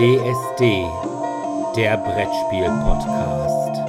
DSD, 0.00 0.88
der 1.76 1.98
Brettspiel-Podcast. 1.98 3.84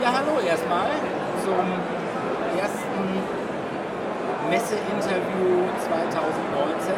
Ja, 0.00 0.08
hallo 0.08 0.40
erstmal 0.40 0.88
zum 1.44 1.68
ersten 2.56 3.04
Messe-Interview 4.48 5.68
2019. 5.84 6.94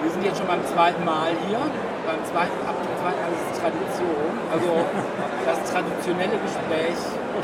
Wir 0.00 0.10
sind 0.12 0.24
jetzt 0.24 0.38
schon 0.38 0.46
beim 0.46 0.64
zweiten 0.64 1.04
Mal 1.04 1.28
hier. 1.46 1.60
Beim 2.06 2.24
zweiten, 2.24 2.56
ab 2.66 2.76
dem 2.80 2.96
zweiten 3.04 3.20
Mal 3.20 3.32
ist 3.36 3.52
es 3.52 3.60
Tradition. 3.60 4.32
Also 4.50 4.80
das 5.44 5.70
traditionelle 5.70 6.38
Gespräch 6.40 6.96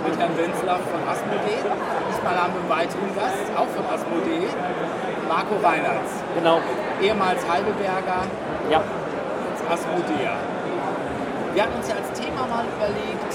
mit 0.05 0.19
Herrn 0.19 0.37
Wenzler 0.37 0.79
von 0.91 1.01
Asmodee. 1.09 1.63
Diesmal 2.09 2.37
haben 2.37 2.55
wir 2.55 2.63
einen 2.63 2.71
weiteren 2.71 3.11
Gast, 3.15 3.47
auch 3.57 3.71
von 3.75 3.85
Asmodee, 3.87 4.47
Marco 5.29 5.57
Reinhardt. 5.63 6.11
Genau, 6.35 6.61
Ehemals 7.01 7.43
Heidelberger, 7.49 8.23
ja. 8.71 8.81
jetzt 8.81 9.65
Asmodea. 9.71 10.35
Wir 11.55 11.63
hatten 11.63 11.77
uns 11.77 11.89
ja 11.89 11.97
als 11.97 12.13
Thema 12.19 12.47
mal 12.47 12.65
überlegt, 12.65 13.33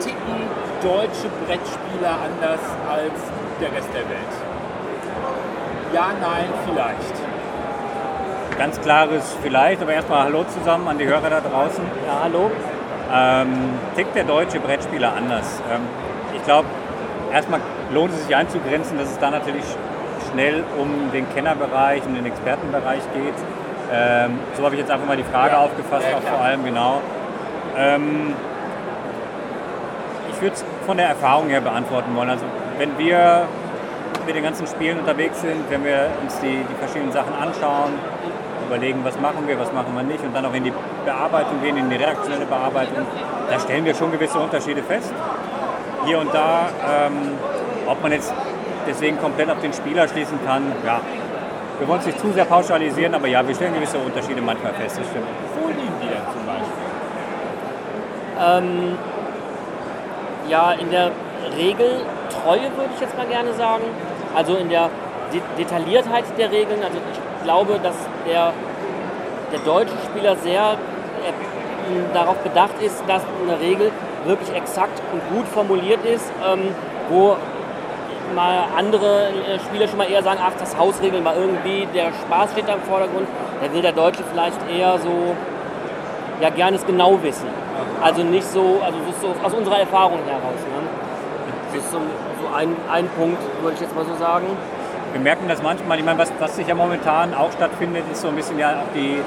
ticken 0.00 0.48
deutsche 0.82 1.28
Brettspieler 1.46 2.18
anders 2.26 2.60
als 2.90 3.18
der 3.60 3.72
Rest 3.72 3.88
der 3.94 4.08
Welt? 4.08 4.34
Ja, 5.92 6.08
nein, 6.20 6.48
vielleicht. 6.66 7.14
Ganz 8.58 8.80
klares 8.80 9.36
vielleicht, 9.42 9.82
aber 9.82 9.94
erstmal 9.94 10.24
Hallo 10.24 10.44
zusammen 10.44 10.88
an 10.88 10.98
die 10.98 11.06
Hörer 11.06 11.30
da 11.30 11.40
draußen. 11.40 11.84
Ja, 12.06 12.20
hallo. 12.24 12.50
Ähm, 13.12 13.48
tickt 13.96 14.14
der 14.14 14.24
deutsche 14.24 14.60
Brettspieler 14.60 15.12
anders? 15.14 15.60
Ähm, 15.72 15.82
ich 16.34 16.42
glaube, 16.44 16.68
erstmal 17.32 17.60
lohnt 17.92 18.12
es 18.12 18.26
sich 18.26 18.34
einzugrenzen, 18.34 18.98
dass 18.98 19.10
es 19.10 19.18
da 19.18 19.30
natürlich 19.30 19.64
schnell 20.32 20.64
um 20.78 21.10
den 21.12 21.26
Kennerbereich 21.34 22.02
und 22.06 22.14
den 22.14 22.26
Expertenbereich 22.26 23.02
geht. 23.14 23.34
Ähm, 23.92 24.38
so 24.56 24.64
habe 24.64 24.74
ich 24.74 24.80
jetzt 24.80 24.90
einfach 24.90 25.06
mal 25.06 25.16
die 25.16 25.24
Frage 25.24 25.52
Ja. 25.52 25.58
aufgefasst, 25.58 26.06
Ja, 26.10 26.16
auch 26.18 26.22
vor 26.22 26.40
allem 26.40 26.64
genau. 26.64 27.00
Ähm, 27.76 28.34
ich 30.32 30.40
würde 30.40 30.54
es 30.54 30.64
von 30.86 30.96
der 30.96 31.08
Erfahrung 31.08 31.48
her 31.48 31.60
beantworten 31.60 32.14
wollen. 32.16 32.30
Also 32.30 32.44
wenn 32.78 32.96
wir 32.98 33.46
mit 34.26 34.34
den 34.34 34.42
ganzen 34.42 34.66
Spielen 34.66 34.98
unterwegs 34.98 35.40
sind, 35.40 35.70
wenn 35.70 35.84
wir 35.84 36.08
uns 36.22 36.38
die, 36.40 36.64
die 36.68 36.74
verschiedenen 36.78 37.12
Sachen 37.12 37.34
anschauen, 37.34 37.92
überlegen, 38.66 39.00
was 39.04 39.20
machen 39.20 39.46
wir, 39.46 39.58
was 39.60 39.72
machen 39.72 39.94
wir 39.94 40.02
nicht 40.02 40.24
und 40.24 40.34
dann 40.34 40.46
auch 40.46 40.54
in 40.54 40.64
die 40.64 40.72
Bearbeitung 41.04 41.62
gehen, 41.62 41.76
in 41.76 41.90
die 41.90 41.96
redaktionelle 41.96 42.46
Bearbeitung, 42.46 43.06
da 43.50 43.58
stellen 43.58 43.84
wir 43.84 43.94
schon 43.94 44.10
gewisse 44.10 44.38
Unterschiede 44.38 44.82
fest. 44.82 45.12
Hier 46.06 46.18
und 46.18 46.32
da, 46.34 46.68
ähm, 47.06 47.32
ob 47.86 48.02
man 48.02 48.12
jetzt 48.12 48.32
deswegen 48.86 49.18
komplett 49.18 49.50
auf 49.50 49.60
den 49.60 49.72
Spieler 49.72 50.08
schließen 50.08 50.38
kann, 50.46 50.72
ja. 50.84 51.00
Wir 51.78 51.88
wollen 51.88 52.00
es 52.00 52.06
nicht 52.06 52.20
zu 52.20 52.30
sehr 52.32 52.44
pauschalisieren, 52.44 53.14
aber 53.14 53.26
ja, 53.26 53.46
wir 53.46 53.54
stellen 53.54 53.74
gewisse 53.74 53.98
Unterschiede 53.98 54.40
manchmal 54.40 54.72
fest, 54.74 54.98
das 54.98 55.06
stimmt. 55.08 55.26
Wo 55.60 55.68
liegen 55.68 55.92
die 56.00 56.06
denn 56.06 56.22
zum 56.32 56.46
Beispiel? 56.46 56.84
Ähm, 58.40 58.98
ja, 60.48 60.72
in 60.72 60.90
der 60.90 61.10
Regel 61.56 62.04
Treue 62.42 62.70
würde 62.76 62.90
ich 62.94 63.00
jetzt 63.00 63.16
mal 63.16 63.26
gerne 63.26 63.52
sagen. 63.54 63.84
Also 64.34 64.56
in 64.56 64.68
der 64.68 64.90
De 65.32 65.40
Detailliertheit 65.58 66.24
der 66.38 66.50
Regeln. 66.50 66.82
Also 66.82 66.98
ich 67.12 67.44
glaube, 67.44 67.78
dass 67.82 67.96
der, 68.26 68.52
der 69.52 69.58
deutsche 69.60 69.94
Spieler 70.10 70.36
sehr 70.36 70.76
darauf 72.12 72.36
bedacht 72.38 72.80
ist, 72.80 73.02
dass 73.06 73.22
eine 73.42 73.60
Regel 73.60 73.90
wirklich 74.24 74.54
exakt 74.54 75.00
und 75.12 75.36
gut 75.36 75.46
formuliert 75.48 76.04
ist, 76.04 76.30
ähm, 76.46 76.74
wo 77.08 77.36
mal 78.34 78.64
andere 78.76 79.28
äh, 79.28 79.58
Spieler 79.60 79.86
schon 79.88 79.98
mal 79.98 80.10
eher 80.10 80.22
sagen, 80.22 80.40
ach, 80.42 80.52
das 80.58 80.76
Hausregeln 80.76 81.22
mal 81.22 81.36
irgendwie, 81.36 81.86
der 81.94 82.06
Spaß 82.26 82.52
steht 82.52 82.68
da 82.68 82.74
im 82.74 82.82
Vordergrund. 82.82 83.28
Da 83.60 83.72
will 83.72 83.82
der 83.82 83.92
Deutsche 83.92 84.24
vielleicht 84.30 84.58
eher 84.70 84.98
so 84.98 85.34
ja 86.40 86.50
gerne 86.50 86.76
es 86.76 86.86
genau 86.86 87.22
wissen. 87.22 87.46
Also 88.02 88.22
nicht 88.22 88.46
so, 88.46 88.80
also 88.84 88.98
das 89.06 89.16
ist 89.16 89.22
so 89.22 89.34
aus 89.44 89.54
unserer 89.54 89.78
Erfahrung 89.78 90.18
heraus. 90.26 90.60
Ne? 90.68 90.88
Das 91.72 91.84
ist 91.84 91.90
so, 91.90 91.98
so 91.98 92.54
ein, 92.54 92.76
ein 92.90 93.08
Punkt, 93.16 93.40
würde 93.62 93.74
ich 93.74 93.80
jetzt 93.80 93.94
mal 93.94 94.04
so 94.04 94.14
sagen. 94.16 94.46
Wir 95.12 95.20
merken 95.20 95.46
das 95.48 95.62
manchmal, 95.62 95.98
ich 95.98 96.04
meine, 96.04 96.18
was, 96.18 96.32
was 96.40 96.56
sich 96.56 96.66
ja 96.66 96.74
momentan 96.74 97.34
auch 97.34 97.52
stattfindet, 97.52 98.04
ist 98.10 98.22
so 98.22 98.28
ein 98.28 98.36
bisschen 98.36 98.58
ja 98.58 98.80
auch 98.80 98.92
die 98.94 99.20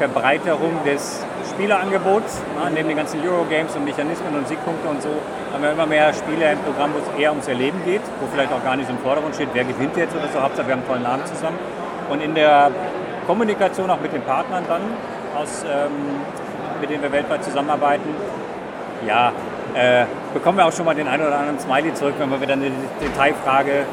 Verbreiterung 0.00 0.82
des 0.86 1.22
Spielerangebots. 1.50 2.40
Ne? 2.56 2.70
Neben 2.72 2.88
den 2.88 2.96
ganzen 2.96 3.20
Eurogames 3.20 3.76
und 3.76 3.84
Mechanismen 3.84 4.34
und 4.34 4.48
Siegpunkte 4.48 4.88
und 4.88 5.02
so 5.02 5.10
haben 5.52 5.62
wir 5.62 5.72
immer 5.72 5.84
mehr 5.84 6.14
Spiele 6.14 6.52
im 6.52 6.58
Programm, 6.60 6.94
wo 6.94 6.98
es 6.98 7.20
eher 7.20 7.30
ums 7.32 7.46
Erleben 7.48 7.78
geht, 7.84 8.00
wo 8.18 8.26
vielleicht 8.32 8.50
auch 8.50 8.64
gar 8.64 8.76
nicht 8.76 8.86
so 8.86 8.94
im 8.94 8.98
Vordergrund 9.00 9.34
steht, 9.34 9.50
wer 9.52 9.64
gewinnt 9.64 9.94
jetzt 9.98 10.16
oder 10.16 10.26
so. 10.32 10.40
Hauptsache, 10.40 10.68
wir 10.68 10.72
haben 10.72 10.80
einen 10.80 10.88
tollen 10.88 11.04
Abend 11.06 11.28
zusammen. 11.28 11.58
Und 12.08 12.22
in 12.22 12.34
der 12.34 12.70
Kommunikation 13.26 13.90
auch 13.90 14.00
mit 14.00 14.14
den 14.14 14.22
Partnern 14.22 14.64
dann, 14.66 14.80
aus, 15.36 15.64
ähm, 15.68 15.92
mit 16.80 16.88
denen 16.88 17.02
wir 17.02 17.12
weltweit 17.12 17.44
zusammenarbeiten, 17.44 18.08
ja, 19.06 19.32
äh, 19.74 20.06
bekommen 20.32 20.56
wir 20.56 20.64
auch 20.64 20.72
schon 20.72 20.86
mal 20.86 20.94
den 20.94 21.08
einen 21.08 21.26
oder 21.26 21.38
anderen 21.38 21.60
Smiley 21.60 21.92
zurück, 21.92 22.14
wenn 22.18 22.30
wir 22.30 22.40
wieder 22.40 22.54
eine 22.54 22.70
Detailfrage 23.02 23.84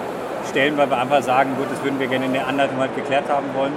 stellen, 0.50 0.78
weil 0.78 0.90
wir 0.90 0.98
einfach 0.98 1.22
sagen, 1.22 1.52
gut, 1.58 1.68
das 1.70 1.84
würden 1.84 2.00
wir 2.00 2.08
gerne 2.08 2.26
in 2.26 2.34
der 2.34 2.48
Anleitung 2.48 2.80
halt 2.80 2.96
geklärt 2.96 3.26
haben 3.28 3.48
wollen, 3.54 3.74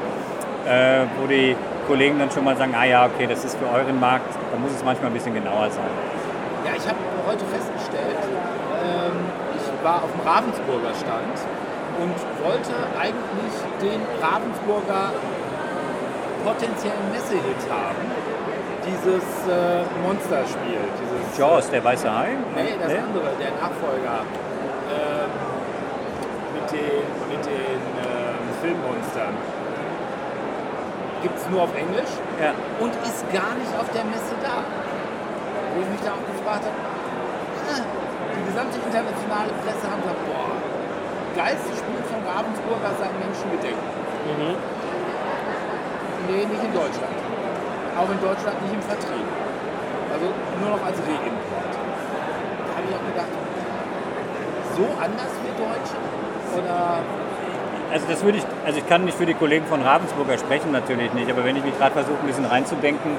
äh, 0.69 1.07
wo 1.21 1.27
die 1.27 1.57
Kollegen 1.91 2.21
dann 2.21 2.31
schon 2.31 2.45
mal 2.45 2.57
sagen, 2.57 2.73
ah 2.79 2.85
ja, 2.85 3.07
okay, 3.07 3.27
das 3.27 3.45
ist 3.45 3.59
für 3.59 3.67
euren 3.67 3.99
Markt, 3.99 4.31
da 4.31 4.57
muss 4.63 4.71
es 4.71 4.85
manchmal 4.85 5.11
ein 5.11 5.13
bisschen 5.13 5.35
genauer 5.35 5.67
sein. 5.75 5.91
Ja, 6.65 6.71
ich 6.79 6.87
habe 6.87 7.03
heute 7.27 7.43
festgestellt, 7.51 8.23
ähm, 8.79 9.19
ich 9.59 9.67
war 9.83 10.05
auf 10.05 10.13
dem 10.15 10.23
Ravensburger 10.23 10.95
Stand 10.95 11.35
und 11.99 12.15
wollte 12.47 12.71
eigentlich 12.95 13.55
den 13.83 13.99
Ravensburger 14.23 15.11
potenziellen 16.47 17.11
Messehit 17.11 17.63
haben. 17.67 18.07
Dieses 18.87 19.27
äh, 19.51 19.83
Monsterspiel, 20.07 20.79
dieses 20.95 21.39
Jaws, 21.39 21.71
der 21.71 21.83
weiße 21.83 22.07
Hai? 22.07 22.39
Nee, 22.55 22.79
das 22.79 23.03
andere, 23.03 23.35
der 23.35 23.51
Nachfolger. 23.59 24.23
Ähm, 24.95 25.31
mit 26.55 26.71
den, 26.71 27.03
mit 27.35 27.43
den 27.45 27.83
ähm, 27.99 28.47
Filmmonstern. 28.63 29.35
Gibt 31.23 31.37
es 31.37 31.45
nur 31.53 31.63
auf 31.69 31.75
Englisch 31.77 32.13
Ja. 32.41 32.57
und 32.81 32.93
ist 33.05 33.23
gar 33.33 33.53
nicht 33.61 33.73
auf 33.77 33.89
der 33.93 34.05
Messe 34.09 34.33
da. 34.41 34.65
Wo 35.73 35.85
ich 35.85 35.91
mich 35.93 36.01
da 36.01 36.17
auch 36.17 36.25
gefragt 36.27 36.65
habe, 36.65 36.79
ah, 36.81 37.85
die 38.35 38.45
gesamte 38.49 38.77
internationale 38.81 39.53
Presse 39.63 39.85
haben 39.87 40.01
gesagt, 40.03 40.23
boah, 40.27 40.51
geilstes 41.37 41.77
Spiel 41.79 42.01
von 42.11 42.21
Ravensburger 42.27 42.91
seit 42.99 43.13
Menschengedenken. 43.21 43.87
Nee, 46.27 46.45
nicht 46.47 46.65
in 46.65 46.73
Deutschland. 46.75 47.17
Auch 47.99 48.11
in 48.11 48.21
Deutschland 48.21 48.57
nicht 48.65 48.75
im 48.75 48.83
Vertrieb. 48.83 49.27
Also 50.11 50.27
nur 50.61 50.71
noch 50.75 50.83
als 50.85 50.99
Reimport. 51.05 51.73
Da 51.75 52.71
habe 52.81 52.85
ich 52.89 52.95
auch 52.97 53.07
gedacht, 53.07 53.33
so 54.75 54.85
anders 54.99 55.33
wie 55.45 55.53
Deutsche? 55.55 55.99
Oder 56.59 57.03
Also 57.93 58.07
das 58.09 58.23
würde 58.25 58.39
ich, 58.39 58.45
also 58.65 58.79
ich 58.79 58.89
kann 58.89 59.05
nicht 59.05 59.17
für 59.19 59.27
die 59.27 59.35
Kollegen 59.35 59.67
von 59.67 59.83
Ravensburger 59.83 60.39
sprechen, 60.39 60.71
natürlich 60.71 61.13
nicht, 61.13 61.29
aber 61.31 61.45
wenn 61.45 61.57
ich 61.57 61.65
mich 61.65 61.77
gerade 61.77 61.93
versuche, 61.93 62.19
ein 62.21 62.27
bisschen 62.27 62.45
reinzudenken, 62.45 63.11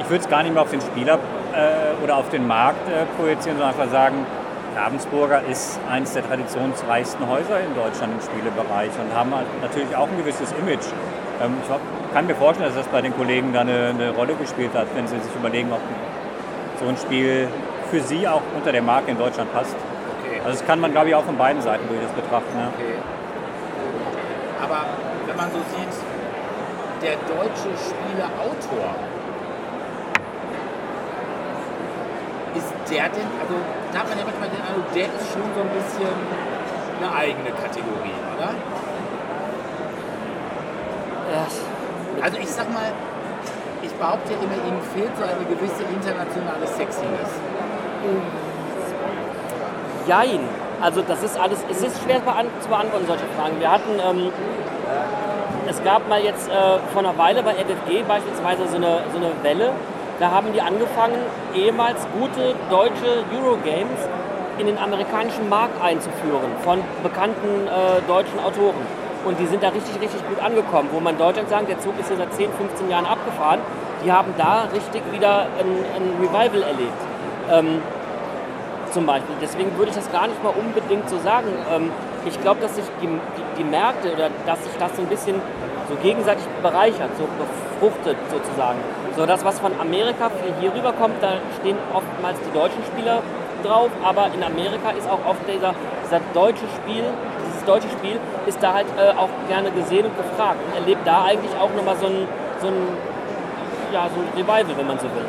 ich 0.00 0.10
würde 0.10 0.22
es 0.22 0.28
gar 0.28 0.42
nicht 0.42 0.52
mehr 0.52 0.62
auf 0.62 0.70
den 0.70 0.80
Spieler 0.82 1.14
äh, 1.54 2.02
oder 2.04 2.16
auf 2.16 2.28
den 2.28 2.46
Markt 2.46 2.86
äh, 2.88 3.06
projizieren, 3.18 3.56
sondern 3.58 3.74
einfach 3.78 3.90
sagen, 3.90 4.26
Ravensburger 4.76 5.42
ist 5.50 5.80
eines 5.90 6.12
der 6.12 6.26
traditionsreichsten 6.28 7.26
Häuser 7.26 7.58
in 7.60 7.74
Deutschland 7.74 8.12
im 8.14 8.20
Spielebereich 8.20 8.90
und 9.00 9.16
haben 9.16 9.34
halt 9.34 9.46
natürlich 9.62 9.96
auch 9.96 10.06
ein 10.08 10.16
gewisses 10.18 10.52
Image. 10.60 10.84
Ähm, 11.42 11.54
ich 11.64 11.70
hab- 11.70 11.80
kann 12.14 12.26
mir 12.26 12.34
vorstellen, 12.34 12.68
dass 12.68 12.76
das 12.76 12.86
bei 12.92 13.00
den 13.00 13.16
Kollegen 13.16 13.52
da 13.52 13.62
eine, 13.62 13.92
eine 13.96 14.10
Rolle 14.10 14.34
gespielt 14.34 14.70
hat, 14.74 14.86
wenn 14.94 15.06
sie 15.08 15.18
sich 15.18 15.34
überlegen, 15.34 15.72
ob 15.72 15.80
so 16.82 16.88
ein 16.88 16.96
Spiel 16.96 17.48
für 17.90 18.00
sie 18.00 18.28
auch 18.28 18.42
unter 18.54 18.72
der 18.72 18.82
Marke 18.82 19.10
in 19.10 19.18
Deutschland 19.18 19.52
passt. 19.54 19.74
okay. 20.20 20.38
Also 20.44 20.58
das 20.58 20.66
kann 20.66 20.80
man, 20.80 20.92
glaube 20.92 21.08
ich, 21.08 21.14
auch 21.14 21.24
von 21.24 21.36
beiden 21.38 21.60
Seiten 21.62 21.88
durchaus 21.88 22.10
betrachten. 22.12 22.56
Ja. 22.56 22.68
okay. 22.76 22.94
Aber 24.68 24.84
wenn 25.26 25.36
man 25.36 25.50
so 25.50 25.58
sieht, 25.72 25.94
der 27.00 27.16
deutsche 27.24 27.72
Spieleautor, 27.72 28.92
ist 32.54 32.72
der 32.90 33.08
denn, 33.08 33.28
also 33.40 33.54
da 33.92 33.98
hat 34.00 34.08
man 34.08 34.18
ja 34.18 34.24
manchmal 34.24 34.48
den 34.50 34.60
Eindruck, 34.60 34.92
der 34.92 35.06
ist 35.06 35.32
schon 35.32 35.48
so 35.56 35.60
ein 35.62 35.72
bisschen 35.72 36.12
eine 37.00 37.14
eigene 37.14 37.50
Kategorie, 37.50 38.18
oder? 38.36 38.52
Ja, 41.32 41.46
Also 42.22 42.36
ich 42.38 42.50
sag 42.50 42.68
mal, 42.72 42.92
ich 43.80 43.92
behaupte 43.94 44.32
ja 44.32 44.38
immer, 44.42 44.58
ihnen 44.68 44.82
fehlt 44.92 45.16
so 45.16 45.24
eine 45.24 45.44
gewisse 45.48 45.84
internationale 45.84 46.66
Sexiness. 46.66 47.30
jein. 50.06 50.67
Also 50.80 51.02
das 51.02 51.22
ist 51.22 51.38
alles, 51.38 51.58
es 51.70 51.82
ist 51.82 52.02
schwer 52.04 52.18
zu 52.18 52.68
beantworten, 52.68 53.06
solche 53.06 53.26
Fragen. 53.36 53.58
Wir 53.58 53.70
hatten, 53.70 53.98
ähm, 53.98 54.32
es 55.68 55.82
gab 55.82 56.08
mal 56.08 56.20
jetzt 56.20 56.48
äh, 56.48 56.52
vor 56.92 57.00
einer 57.00 57.18
Weile 57.18 57.42
bei 57.42 57.52
FFG 57.52 58.04
beispielsweise 58.06 58.68
so 58.68 58.76
eine, 58.76 59.00
so 59.12 59.18
eine 59.18 59.32
Welle, 59.42 59.72
da 60.20 60.30
haben 60.30 60.52
die 60.52 60.60
angefangen, 60.60 61.18
ehemals 61.54 62.06
gute 62.18 62.54
deutsche 62.70 63.24
Eurogames 63.34 64.00
in 64.58 64.66
den 64.66 64.78
amerikanischen 64.78 65.48
Markt 65.48 65.80
einzuführen 65.82 66.50
von 66.64 66.80
bekannten 67.02 67.66
äh, 67.66 68.02
deutschen 68.06 68.38
Autoren. 68.40 68.86
Und 69.24 69.38
die 69.38 69.46
sind 69.46 69.62
da 69.62 69.68
richtig, 69.68 70.00
richtig 70.00 70.26
gut 70.28 70.40
angekommen, 70.42 70.88
wo 70.92 71.00
man 71.00 71.18
Deutschland 71.18 71.48
sagt, 71.48 71.68
der 71.68 71.78
Zug 71.80 71.98
ist 71.98 72.08
hier 72.08 72.16
seit 72.16 72.32
10, 72.34 72.50
15 72.52 72.90
Jahren 72.90 73.06
abgefahren. 73.06 73.60
Die 74.04 74.10
haben 74.10 74.32
da 74.38 74.68
richtig 74.72 75.02
wieder 75.12 75.46
ein, 75.58 75.84
ein 75.94 76.14
Revival 76.20 76.62
erlebt. 76.62 77.00
Ähm, 77.50 77.82
zum 78.92 79.06
Beispiel. 79.06 79.34
Deswegen 79.40 79.76
würde 79.76 79.90
ich 79.90 79.96
das 79.96 80.10
gar 80.10 80.26
nicht 80.26 80.42
mal 80.42 80.52
unbedingt 80.52 81.08
so 81.08 81.18
sagen. 81.18 81.48
Ähm, 81.72 81.90
ich 82.26 82.40
glaube, 82.40 82.60
dass 82.60 82.74
sich 82.74 82.84
die, 83.00 83.06
die, 83.06 83.62
die, 83.62 83.64
Märkte 83.64 84.12
oder 84.12 84.30
dass 84.46 84.62
sich 84.64 84.76
das 84.78 84.94
so 84.96 85.02
ein 85.02 85.08
bisschen 85.08 85.40
so 85.88 85.94
gegenseitig 86.02 86.44
bereichert, 86.62 87.10
so 87.16 87.26
befruchtet 87.38 88.16
sozusagen. 88.30 88.78
So 89.16 89.26
das, 89.26 89.44
was 89.44 89.58
von 89.58 89.72
Amerika 89.80 90.30
hier 90.60 90.74
rüberkommt, 90.74 91.14
da 91.20 91.38
stehen 91.60 91.76
oftmals 91.92 92.38
die 92.46 92.52
deutschen 92.52 92.82
Spieler 92.84 93.22
drauf, 93.64 93.90
aber 94.04 94.26
in 94.34 94.42
Amerika 94.42 94.90
ist 94.90 95.08
auch 95.08 95.18
oft 95.26 95.40
dieser, 95.48 95.74
dieser 96.04 96.20
deutsche 96.34 96.66
Spiel, 96.76 97.04
dieses 97.48 97.64
deutsche 97.64 97.88
Spiel 97.90 98.20
ist 98.46 98.62
da 98.62 98.74
halt 98.74 98.86
äh, 98.96 99.10
auch 99.16 99.30
gerne 99.48 99.70
gesehen 99.70 100.06
und 100.06 100.16
gefragt 100.16 100.58
und 100.66 100.80
erlebt 100.80 101.06
da 101.06 101.24
eigentlich 101.24 101.52
auch 101.58 101.70
nochmal 101.74 101.96
so 101.96 102.06
ein, 102.06 102.28
so 102.60 102.68
ein, 102.68 102.88
ja, 103.92 104.08
so 104.14 104.20
ein 104.20 104.28
Revival, 104.36 104.76
wenn 104.76 104.86
man 104.86 104.98
so 104.98 105.06
will. 105.06 105.26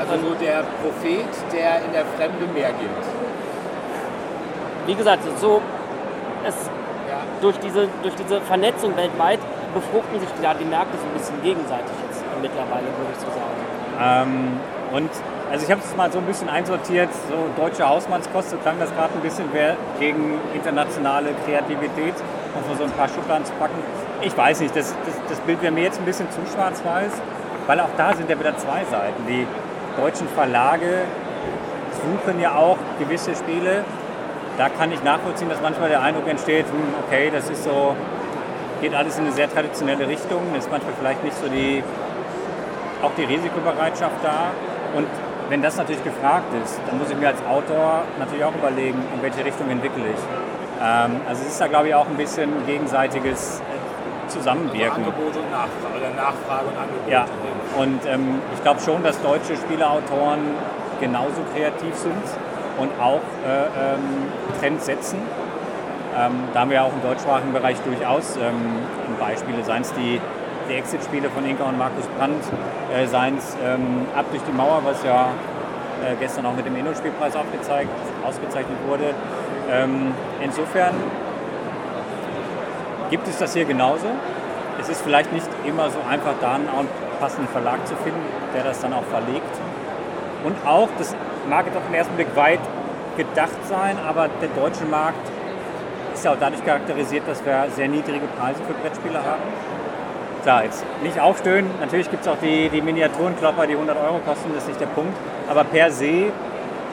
Also 0.00 0.28
so 0.28 0.34
der 0.34 0.64
Prophet, 0.82 1.28
der 1.52 1.84
in 1.84 1.92
der 1.92 2.04
Fremde 2.16 2.46
mehr 2.54 2.70
gilt. 2.80 3.04
Wie 4.86 4.94
gesagt, 4.94 5.22
so 5.38 5.60
es 6.46 6.54
Ja. 7.08 7.18
durch 7.40 7.58
diese, 7.58 7.88
durch 8.02 8.14
diese 8.14 8.40
Vernetzung 8.40 8.96
weltweit 8.96 9.40
befruchten 9.74 10.18
sich 10.20 10.28
ja 10.42 10.54
die 10.54 10.64
Märkte 10.64 10.96
so 10.96 11.04
ein 11.04 11.12
bisschen 11.12 11.42
gegenseitig 11.42 11.92
jetzt 12.08 12.24
mittlerweile, 12.40 12.86
würde 12.96 13.12
ich 13.12 13.20
so 13.20 13.26
sagen. 13.26 13.60
Ähm, 14.00 14.60
und 14.96 15.10
also 15.52 15.64
ich 15.64 15.70
habe 15.70 15.80
es 15.84 15.96
mal 15.96 16.10
so 16.10 16.18
ein 16.18 16.24
bisschen 16.24 16.48
einsortiert, 16.48 17.10
so 17.28 17.36
deutsche 17.60 17.86
Hausmannskost, 17.86 18.50
so 18.50 18.56
klang 18.56 18.78
das 18.78 18.90
gerade 18.94 19.12
ein 19.14 19.20
bisschen 19.20 19.46
wer 19.52 19.76
gegen 19.98 20.40
internationale 20.54 21.30
Kreativität, 21.44 22.14
um 22.54 22.76
so 22.76 22.84
ein 22.84 22.90
paar 22.92 23.08
Schubladen 23.08 23.44
zu 23.44 23.52
packen. 23.54 23.78
Ich 24.22 24.36
weiß 24.36 24.60
nicht, 24.60 24.74
das, 24.74 24.94
das, 25.04 25.14
das 25.28 25.38
Bild 25.40 25.60
wäre 25.62 25.72
mir 25.72 25.84
jetzt 25.84 25.98
ein 25.98 26.04
bisschen 26.04 26.30
zu 26.30 26.40
schwarz-weiß, 26.52 27.12
weil 27.66 27.80
auch 27.80 27.92
da 27.96 28.14
sind 28.14 28.30
ja 28.30 28.38
wieder 28.38 28.56
zwei 28.56 28.84
Seiten. 28.90 29.26
Die 29.28 29.46
deutschen 29.96 30.28
Verlage 30.28 31.04
suchen 32.02 32.40
ja 32.40 32.54
auch 32.54 32.78
gewisse 32.98 33.34
Spiele. 33.34 33.84
Da 34.58 34.68
kann 34.68 34.92
ich 34.92 35.02
nachvollziehen, 35.02 35.48
dass 35.48 35.60
manchmal 35.60 35.88
der 35.88 36.02
Eindruck 36.02 36.28
entsteht, 36.28 36.66
hm, 36.66 36.94
okay, 37.06 37.30
das 37.32 37.48
ist 37.48 37.64
so, 37.64 37.94
geht 38.80 38.94
alles 38.94 39.18
in 39.18 39.24
eine 39.24 39.32
sehr 39.32 39.50
traditionelle 39.50 40.06
Richtung, 40.08 40.40
ist 40.56 40.70
manchmal 40.70 40.92
vielleicht 40.98 41.24
nicht 41.24 41.36
so 41.36 41.48
die, 41.48 41.82
auch 43.02 43.12
die 43.16 43.24
Risikobereitschaft 43.24 44.16
da. 44.22 44.50
Und 44.96 45.06
wenn 45.48 45.62
das 45.62 45.76
natürlich 45.76 46.04
gefragt 46.04 46.46
ist, 46.62 46.78
dann 46.86 46.98
muss 46.98 47.10
ich 47.10 47.16
mir 47.16 47.28
als 47.28 47.40
Autor 47.48 48.04
natürlich 48.18 48.44
auch 48.44 48.54
überlegen, 48.54 48.98
in 49.14 49.22
welche 49.22 49.44
Richtung 49.44 49.68
entwickle 49.70 50.04
ich. 50.04 50.20
Ähm, 50.80 51.20
also 51.28 51.42
es 51.42 51.48
ist 51.52 51.60
da, 51.60 51.66
glaube 51.66 51.88
ich, 51.88 51.94
auch 51.94 52.06
ein 52.06 52.16
bisschen 52.16 52.66
gegenseitiges 52.66 53.62
Zusammenwirken. 54.30 55.04
Angebot 55.04 55.36
und 55.36 55.50
Nachfrage, 55.50 55.96
oder 55.98 56.10
Nachfrage 56.14 56.66
und 56.68 56.78
Angebot. 56.78 57.10
Ja, 57.10 57.26
und 57.78 58.00
ähm, 58.06 58.40
ich 58.54 58.62
glaube 58.62 58.80
schon, 58.80 59.02
dass 59.02 59.20
deutsche 59.22 59.56
Spieleautoren 59.56 60.40
genauso 61.00 61.42
kreativ 61.54 61.94
sind 61.94 62.24
und 62.78 62.90
auch 63.00 63.20
äh, 63.46 63.94
ähm, 63.94 64.00
Trends 64.60 64.86
setzen. 64.86 65.18
Ähm, 66.16 66.32
da 66.52 66.60
haben 66.60 66.70
wir 66.70 66.82
auch 66.82 66.92
im 66.92 67.02
deutschsprachigen 67.02 67.52
Bereich 67.52 67.78
durchaus 67.80 68.36
ähm, 68.36 68.54
Beispiele, 69.18 69.62
seien 69.62 69.82
es 69.82 69.92
die, 69.94 70.20
die 70.68 70.74
Exit-Spiele 70.74 71.30
von 71.30 71.44
Inka 71.44 71.64
und 71.64 71.78
Markus 71.78 72.06
Brandt, 72.18 72.42
äh, 72.92 73.06
seien 73.06 73.38
es 73.38 73.56
ähm, 73.64 74.06
Ab 74.16 74.26
durch 74.30 74.42
die 74.42 74.52
Mauer, 74.52 74.82
was 74.84 75.02
ja 75.04 75.28
äh, 76.04 76.16
gestern 76.18 76.46
auch 76.46 76.54
mit 76.54 76.66
dem 76.66 76.76
Inno-Spielpreis 76.76 77.34
ausgezeichnet 77.36 78.78
wurde. 78.88 79.14
Ähm, 79.70 80.12
insofern 80.42 80.94
gibt 83.10 83.28
es 83.28 83.38
das 83.38 83.54
hier 83.54 83.64
genauso. 83.64 84.06
Es 84.80 84.88
ist 84.88 85.02
vielleicht 85.02 85.32
nicht 85.32 85.48
immer 85.66 85.90
so 85.90 85.98
einfach, 86.08 86.34
da 86.40 86.54
einen 86.54 86.68
passenden 87.18 87.48
Verlag 87.48 87.86
zu 87.86 87.94
finden, 87.96 88.22
der 88.54 88.64
das 88.64 88.80
dann 88.80 88.92
auch 88.94 89.04
verlegt. 89.04 89.54
Und 90.44 90.56
auch, 90.66 90.88
das 90.96 91.14
mag 91.48 91.66
jetzt 91.66 91.76
auf 91.76 91.84
den 91.86 91.94
ersten 91.94 92.14
Blick 92.14 92.34
weit 92.34 92.60
gedacht 93.16 93.58
sein, 93.68 93.98
aber 94.08 94.28
der 94.40 94.48
deutsche 94.48 94.84
Markt 94.86 95.28
ist 96.14 96.24
ja 96.24 96.32
auch 96.32 96.36
dadurch 96.40 96.64
charakterisiert, 96.64 97.28
dass 97.28 97.44
wir 97.44 97.66
sehr 97.74 97.88
niedrige 97.88 98.26
Preise 98.38 98.60
für 98.66 98.72
Brettspiele 98.74 99.18
haben. 99.18 99.42
Klar, 100.42 100.64
jetzt 100.64 100.84
nicht 101.02 101.20
aufstöhnen. 101.20 101.70
Natürlich 101.80 102.10
gibt 102.10 102.22
es 102.22 102.28
auch 102.28 102.38
die, 102.42 102.70
die 102.70 102.80
Miniaturenklopper, 102.80 103.66
die 103.66 103.74
100 103.74 103.98
Euro 103.98 104.20
kosten, 104.24 104.50
das 104.54 104.62
ist 104.62 104.68
nicht 104.68 104.80
der 104.80 104.86
Punkt. 104.86 105.14
Aber 105.48 105.64
per 105.64 105.90
se 105.90 106.32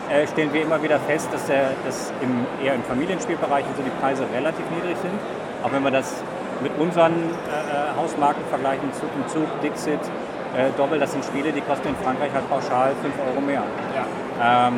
äh, 0.09 0.27
stellen 0.27 0.53
wir 0.53 0.61
immer 0.63 0.81
wieder 0.83 0.99
fest, 0.99 1.29
dass, 1.31 1.45
der, 1.45 1.71
dass 1.85 2.11
im, 2.21 2.45
eher 2.65 2.73
im 2.75 2.83
Familienspielbereich 2.83 3.63
so 3.77 3.83
die 3.83 4.01
Preise 4.01 4.25
relativ 4.33 4.65
niedrig 4.75 4.97
sind. 5.01 5.13
Auch 5.63 5.71
wenn 5.71 5.83
wir 5.83 5.91
das 5.91 6.13
mit 6.61 6.71
unseren 6.79 7.13
äh, 7.13 7.99
Hausmarken 7.99 8.43
vergleichen, 8.49 8.91
Zug 8.93 9.09
um 9.15 9.27
Zug, 9.27 9.47
Dixit, 9.61 9.99
äh, 10.55 10.69
Doppel, 10.77 10.99
das 10.99 11.11
sind 11.11 11.23
Spiele, 11.25 11.51
die 11.51 11.61
kosten 11.61 11.89
in 11.89 11.95
Frankreich 12.03 12.31
halt 12.33 12.49
pauschal 12.49 12.91
5 13.01 13.13
Euro 13.29 13.41
mehr. 13.41 13.61
Ja, 13.95 14.67
Ähm, 14.67 14.73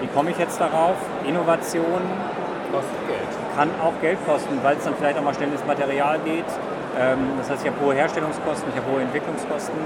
wie 0.00 0.06
komme 0.08 0.30
ich 0.30 0.38
jetzt 0.38 0.60
darauf? 0.60 0.94
Innovation 1.26 2.02
kostet 2.72 3.06
Geld. 3.08 3.28
kann 3.56 3.68
auch 3.84 3.92
Geld 4.00 4.18
kosten, 4.26 4.58
weil 4.62 4.76
es 4.76 4.84
dann 4.84 4.94
vielleicht 4.96 5.18
auch 5.18 5.22
mal 5.22 5.34
schnell 5.34 5.50
ins 5.50 5.64
Material 5.66 6.18
geht. 6.24 6.46
Ähm, 6.98 7.18
das 7.38 7.50
heißt, 7.50 7.64
ich 7.64 7.70
habe 7.70 7.80
hohe 7.84 7.94
Herstellungskosten, 7.94 8.68
ich 8.74 8.80
habe 8.80 8.90
hohe 8.92 9.02
Entwicklungskosten. 9.02 9.76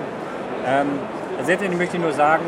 Ähm, 0.66 0.86
also 1.38 1.50
letztendlich 1.50 1.78
möchte 1.78 1.96
ich 1.96 2.02
nur 2.02 2.12
sagen, 2.12 2.44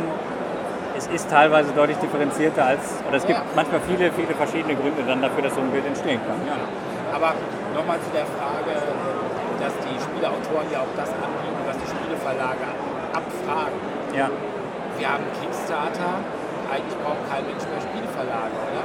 es 0.96 1.06
ist 1.08 1.30
teilweise 1.30 1.70
deutlich 1.72 1.96
differenzierter 1.98 2.64
als, 2.66 2.80
oder 3.06 3.16
es 3.16 3.26
gibt 3.26 3.38
Ja. 3.38 3.44
manchmal 3.54 3.80
viele, 3.86 4.10
viele 4.12 4.34
verschiedene 4.34 4.74
Gründe 4.74 5.02
dann 5.06 5.22
dafür, 5.22 5.42
dass 5.44 5.54
so 5.54 5.60
ein 5.60 5.70
Bild 5.70 5.86
entstehen 5.86 6.20
kann. 6.26 6.36
Ja. 6.46 6.54
Aber 7.14 7.34
nochmal 7.74 7.98
zu 8.00 8.10
der 8.10 8.26
Frage, 8.26 8.74
dass 9.60 9.74
die 9.84 9.96
Spieleautoren 9.98 10.68
ja 10.72 10.80
auch 10.80 10.94
das 10.96 11.10
anbieten, 11.10 11.62
was 11.66 11.76
die 11.78 11.88
Spieleverlage 11.90 12.66
abfragen. 13.12 13.78
ja. 14.14 14.28
Wir 14.98 15.08
haben 15.08 15.22
Kickstarter, 15.40 16.26
eigentlich 16.66 16.98
braucht 16.98 17.22
kein 17.30 17.46
Mensch 17.46 17.62
mehr 17.70 17.78
Spieleverlage, 17.78 18.56
oder? 18.66 18.82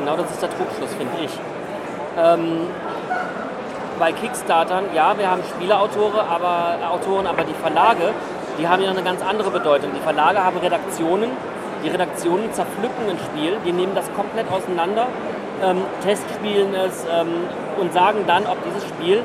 Genau 0.00 0.16
das 0.16 0.30
ist 0.30 0.40
der 0.40 0.48
Trugschluss, 0.48 0.94
finde 0.94 1.12
ich. 1.20 1.34
Ähm, 2.16 2.68
bei 3.98 4.12
Kickstartern, 4.12 4.86
ja, 4.94 5.16
wir 5.18 5.30
haben 5.30 5.42
Spieleautoren, 5.44 6.20
aber, 6.20 6.78
Autoren, 6.90 7.26
aber 7.26 7.44
die 7.44 7.52
Verlage, 7.52 8.14
die 8.58 8.66
haben 8.66 8.82
ja 8.82 8.90
eine 8.90 9.02
ganz 9.02 9.20
andere 9.22 9.50
Bedeutung. 9.50 9.90
Die 9.94 10.00
Verlage 10.00 10.42
haben 10.42 10.56
Redaktionen, 10.56 11.30
die 11.84 11.88
Redaktionen 11.88 12.50
zerpflücken 12.52 13.10
ein 13.10 13.18
Spiel, 13.18 13.58
die 13.64 13.72
nehmen 13.72 13.94
das 13.94 14.10
komplett 14.14 14.50
auseinander, 14.50 15.06
ähm, 15.62 15.82
testspielen 16.04 16.74
es 16.74 17.04
ähm, 17.10 17.46
und 17.78 17.92
sagen 17.92 18.24
dann, 18.26 18.46
ob 18.46 18.58
dieses 18.64 18.88
Spiel 18.88 19.22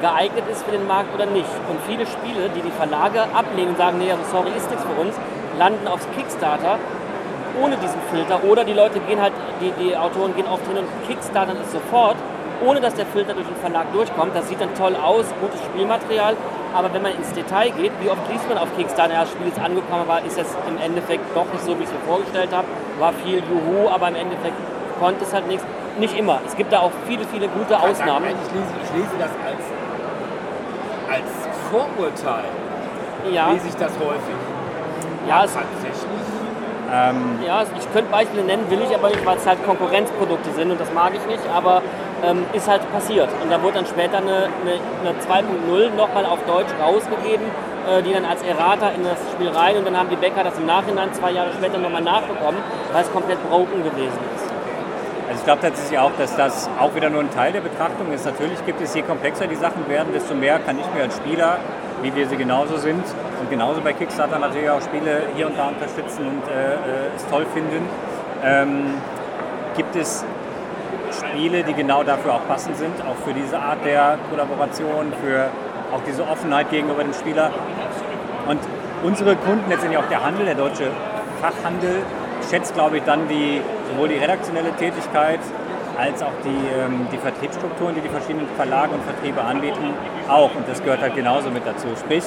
geeignet 0.00 0.44
ist 0.50 0.64
für 0.64 0.72
den 0.72 0.86
Markt 0.86 1.14
oder 1.14 1.26
nicht. 1.26 1.50
Und 1.68 1.78
viele 1.86 2.06
Spiele, 2.06 2.48
die 2.54 2.62
die 2.62 2.70
Verlage 2.70 3.22
ablehnen 3.34 3.70
und 3.70 3.78
sagen, 3.78 3.98
nee, 3.98 4.10
also 4.10 4.22
sorry, 4.30 4.50
ist 4.56 4.70
nichts 4.70 4.84
für 4.84 5.00
uns, 5.00 5.14
landen 5.58 5.86
aufs 5.88 6.06
Kickstarter 6.16 6.78
ohne 7.60 7.76
diesen 7.76 8.00
Filter 8.10 8.42
oder 8.44 8.64
die 8.64 8.72
Leute 8.72 9.00
gehen 9.00 9.20
halt, 9.20 9.32
die, 9.60 9.72
die 9.82 9.96
Autoren 9.96 10.34
gehen 10.34 10.46
oft 10.46 10.66
hin 10.66 10.78
und 10.78 10.86
kickstartern 11.08 11.56
es 11.62 11.72
sofort, 11.72 12.16
ohne 12.64 12.80
dass 12.80 12.94
der 12.94 13.06
Filter 13.06 13.34
durch 13.34 13.46
den 13.46 13.56
Verlag 13.56 13.92
durchkommt. 13.92 14.34
Das 14.34 14.48
sieht 14.48 14.60
dann 14.60 14.74
toll 14.74 14.94
aus, 14.96 15.26
gutes 15.40 15.60
Spielmaterial, 15.64 16.36
aber 16.74 16.92
wenn 16.92 17.02
man 17.02 17.12
ins 17.12 17.32
Detail 17.32 17.70
geht, 17.70 17.92
wie 18.00 18.10
oft 18.10 18.22
liest 18.30 18.48
man 18.48 18.58
auf 18.58 18.68
Kickstarter, 18.76 19.14
ja, 19.14 19.20
das 19.22 19.30
Spiel 19.30 19.48
ist 19.48 19.58
angekommen, 19.58 20.02
aber 20.08 20.24
ist 20.24 20.38
es 20.38 20.46
im 20.68 20.78
Endeffekt 20.78 21.24
doch 21.34 21.46
nicht 21.52 21.64
so, 21.64 21.78
wie 21.78 21.82
ich 21.82 21.88
es 21.88 21.92
mir 21.92 22.06
vorgestellt 22.06 22.50
habe, 22.52 22.66
war 22.98 23.12
viel 23.24 23.42
Juhu, 23.42 23.88
aber 23.88 24.08
im 24.08 24.16
Endeffekt 24.16 24.56
konnte 25.00 25.24
es 25.24 25.32
halt 25.32 25.48
nichts. 25.48 25.64
Nicht 25.98 26.16
immer. 26.16 26.38
Es 26.46 26.54
gibt 26.56 26.72
da 26.72 26.80
auch 26.80 26.92
viele, 27.06 27.24
viele 27.24 27.48
gute 27.48 27.76
Ausnahmen. 27.78 28.26
Ich 28.26 28.52
lese, 28.54 28.72
ich 28.84 28.90
lese 29.02 29.16
das 29.18 29.30
als, 29.44 29.64
als 31.10 31.30
Vorurteil, 31.70 32.44
Ja, 33.32 33.50
lese 33.50 33.68
ich 33.68 33.74
das 33.74 33.92
häufig. 33.98 34.38
ja, 35.28 35.44
es, 35.44 35.52
Tatsächlich. 35.52 36.28
Ähm, 36.92 37.38
Ja, 37.46 37.62
ich 37.62 37.92
könnte 37.92 38.10
Beispiele 38.10 38.44
nennen, 38.44 38.64
will 38.70 38.80
ich 38.88 38.94
aber 38.94 39.08
nicht, 39.08 39.24
weil 39.26 39.36
es 39.36 39.46
halt 39.46 39.64
Konkurrenzprodukte 39.64 40.50
sind 40.52 40.70
und 40.70 40.80
das 40.80 40.92
mag 40.92 41.12
ich 41.14 41.24
nicht, 41.26 41.42
aber 41.54 41.82
ähm, 42.24 42.44
ist 42.52 42.68
halt 42.68 42.82
passiert. 42.92 43.28
Und 43.42 43.50
da 43.50 43.60
wurde 43.62 43.74
dann 43.74 43.86
später 43.86 44.18
eine, 44.18 44.48
eine, 44.62 44.78
eine 45.02 45.44
2.0 45.68 45.96
nochmal 45.96 46.24
auf 46.26 46.38
Deutsch 46.46 46.70
rausgegeben, 46.82 47.46
äh, 47.88 48.02
die 48.02 48.12
dann 48.12 48.24
als 48.24 48.42
Errata 48.42 48.90
in 48.90 49.04
das 49.04 49.18
Spiel 49.32 49.48
rein 49.50 49.76
und 49.76 49.84
dann 49.86 49.96
haben 49.96 50.08
die 50.10 50.16
Bäcker 50.16 50.42
das 50.44 50.56
im 50.58 50.66
Nachhinein 50.66 51.12
zwei 51.14 51.30
Jahre 51.32 51.50
später 51.52 51.78
nochmal 51.78 52.02
nachbekommen, 52.02 52.60
weil 52.92 53.02
es 53.02 53.12
komplett 53.12 53.38
broken 53.48 53.82
gewesen 53.84 54.18
ist. 54.36 54.39
Also 55.30 55.42
ich 55.42 55.44
glaube 55.44 55.62
tatsächlich 55.62 55.96
auch, 55.96 56.10
dass 56.18 56.34
das 56.34 56.68
auch 56.80 56.92
wieder 56.96 57.08
nur 57.08 57.20
ein 57.20 57.30
Teil 57.30 57.52
der 57.52 57.60
Betrachtung 57.60 58.12
ist. 58.12 58.26
Natürlich 58.26 58.66
gibt 58.66 58.80
es, 58.80 58.92
je 58.96 59.02
komplexer 59.02 59.46
die 59.46 59.54
Sachen 59.54 59.88
werden, 59.88 60.12
desto 60.12 60.34
mehr 60.34 60.58
kann 60.58 60.76
ich 60.76 60.86
mir 60.92 61.04
als 61.04 61.18
Spieler, 61.18 61.58
wie 62.02 62.12
wir 62.12 62.26
sie 62.26 62.36
genauso 62.36 62.78
sind, 62.78 63.04
und 63.40 63.48
genauso 63.48 63.80
bei 63.80 63.92
Kickstarter 63.92 64.40
natürlich 64.40 64.68
auch 64.68 64.82
Spiele 64.82 65.28
hier 65.36 65.46
und 65.46 65.56
da 65.56 65.68
unterstützen 65.68 66.26
und 66.26 66.42
äh, 66.48 66.74
äh, 66.74 66.78
es 67.14 67.24
toll 67.28 67.46
finden. 67.54 67.88
Ähm, 68.44 68.94
gibt 69.76 69.94
es 69.94 70.24
Spiele, 71.16 71.62
die 71.62 71.74
genau 71.74 72.02
dafür 72.02 72.34
auch 72.34 72.48
passend 72.48 72.76
sind, 72.76 73.00
auch 73.08 73.24
für 73.24 73.32
diese 73.32 73.56
Art 73.56 73.84
der 73.84 74.18
Kollaboration, 74.30 75.12
für 75.24 75.48
auch 75.94 76.00
diese 76.08 76.26
Offenheit 76.26 76.70
gegenüber 76.70 77.04
dem 77.04 77.14
Spieler. 77.14 77.52
Und 78.48 78.58
unsere 79.04 79.36
Kunden, 79.36 79.70
letztendlich 79.70 80.00
auch 80.02 80.08
der 80.08 80.24
Handel, 80.24 80.44
der 80.44 80.56
deutsche 80.56 80.88
Fachhandel, 81.40 82.02
unterschätzt, 82.50 82.74
glaube 82.74 82.98
ich, 82.98 83.04
dann 83.04 83.28
die, 83.28 83.60
sowohl 83.90 84.08
die 84.08 84.16
redaktionelle 84.16 84.72
Tätigkeit 84.72 85.40
als 85.98 86.22
auch 86.22 86.32
die, 86.44 86.80
ähm, 86.80 87.06
die 87.12 87.18
Vertriebsstrukturen, 87.18 87.94
die 87.94 88.00
die 88.00 88.08
verschiedenen 88.08 88.48
Verlage 88.56 88.92
und 88.92 89.02
Vertriebe 89.04 89.42
anbieten, 89.42 89.92
auch. 90.28 90.54
Und 90.54 90.68
das 90.68 90.82
gehört 90.82 91.02
halt 91.02 91.14
genauso 91.14 91.50
mit 91.50 91.66
dazu. 91.66 91.88
Sprich, 91.98 92.24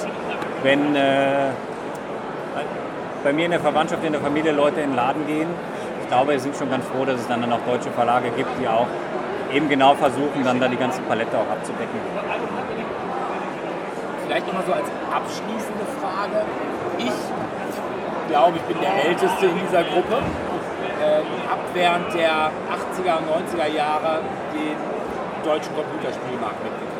wenn 0.62 0.96
äh, 0.96 1.50
bei 3.24 3.34
mir 3.34 3.46
in 3.46 3.52
der 3.52 3.60
Verwandtschaft, 3.60 4.04
in 4.04 4.12
der 4.12 4.22
Familie 4.22 4.52
Leute 4.52 4.82
in 4.82 4.92
den 4.92 4.96
Laden 4.96 5.26
gehen, 5.26 5.48
ich 6.02 6.08
glaube, 6.08 6.34
wir 6.34 6.40
sind 6.40 6.56
schon 6.56 6.70
ganz 6.70 6.86
froh, 6.86 7.06
dass 7.06 7.20
es 7.20 7.28
dann, 7.28 7.42
dann 7.42 7.54
auch 7.54 7.64
deutsche 7.66 7.90
Verlage 7.92 8.30
gibt, 8.32 8.50
die 8.60 8.68
auch 8.68 8.88
eben 9.52 9.70
genau 9.70 9.96
versuchen, 9.96 10.44
dann 10.44 10.60
da 10.60 10.68
die 10.68 10.78
ganze 10.78 11.02
Palette 11.02 11.36
auch 11.38 11.50
abzudecken. 11.50 12.00
Vielleicht 14.28 14.48
nochmal 14.48 14.64
so 14.66 14.74
als 14.74 14.90
abschließende 15.14 15.86
Frage. 16.02 16.46
Ich 16.98 18.30
glaube, 18.30 18.58
ich 18.58 18.64
bin 18.64 18.78
der 18.82 19.06
Älteste 19.06 19.46
in 19.46 19.60
dieser 19.66 19.84
Gruppe. 19.84 20.22
Ab 21.50 21.60
während 21.74 22.14
der 22.14 22.52
80er 22.70 23.18
und 23.20 23.26
90er 23.30 23.70
Jahre 23.74 24.22
den 24.54 24.78
deutschen 25.44 25.76
Computerspielmarkt 25.76 26.64
mitgekriegt. 26.64 26.94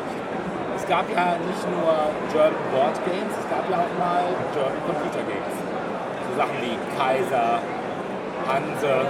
Es 0.76 0.86
gab 0.88 1.08
ja 1.10 1.36
nicht 1.38 1.64
nur 1.70 1.94
German 2.32 2.66
Board 2.72 2.96
Games, 3.06 3.32
es 3.40 3.48
gab 3.48 3.64
ja 3.70 3.78
auch 3.78 3.94
mal 3.98 4.24
German 4.52 4.82
Computer 4.86 5.24
Games. 5.24 5.54
So 6.28 6.36
Sachen 6.36 6.56
wie 6.60 6.76
Kaiser, 6.98 7.60
Hanse, 8.46 9.06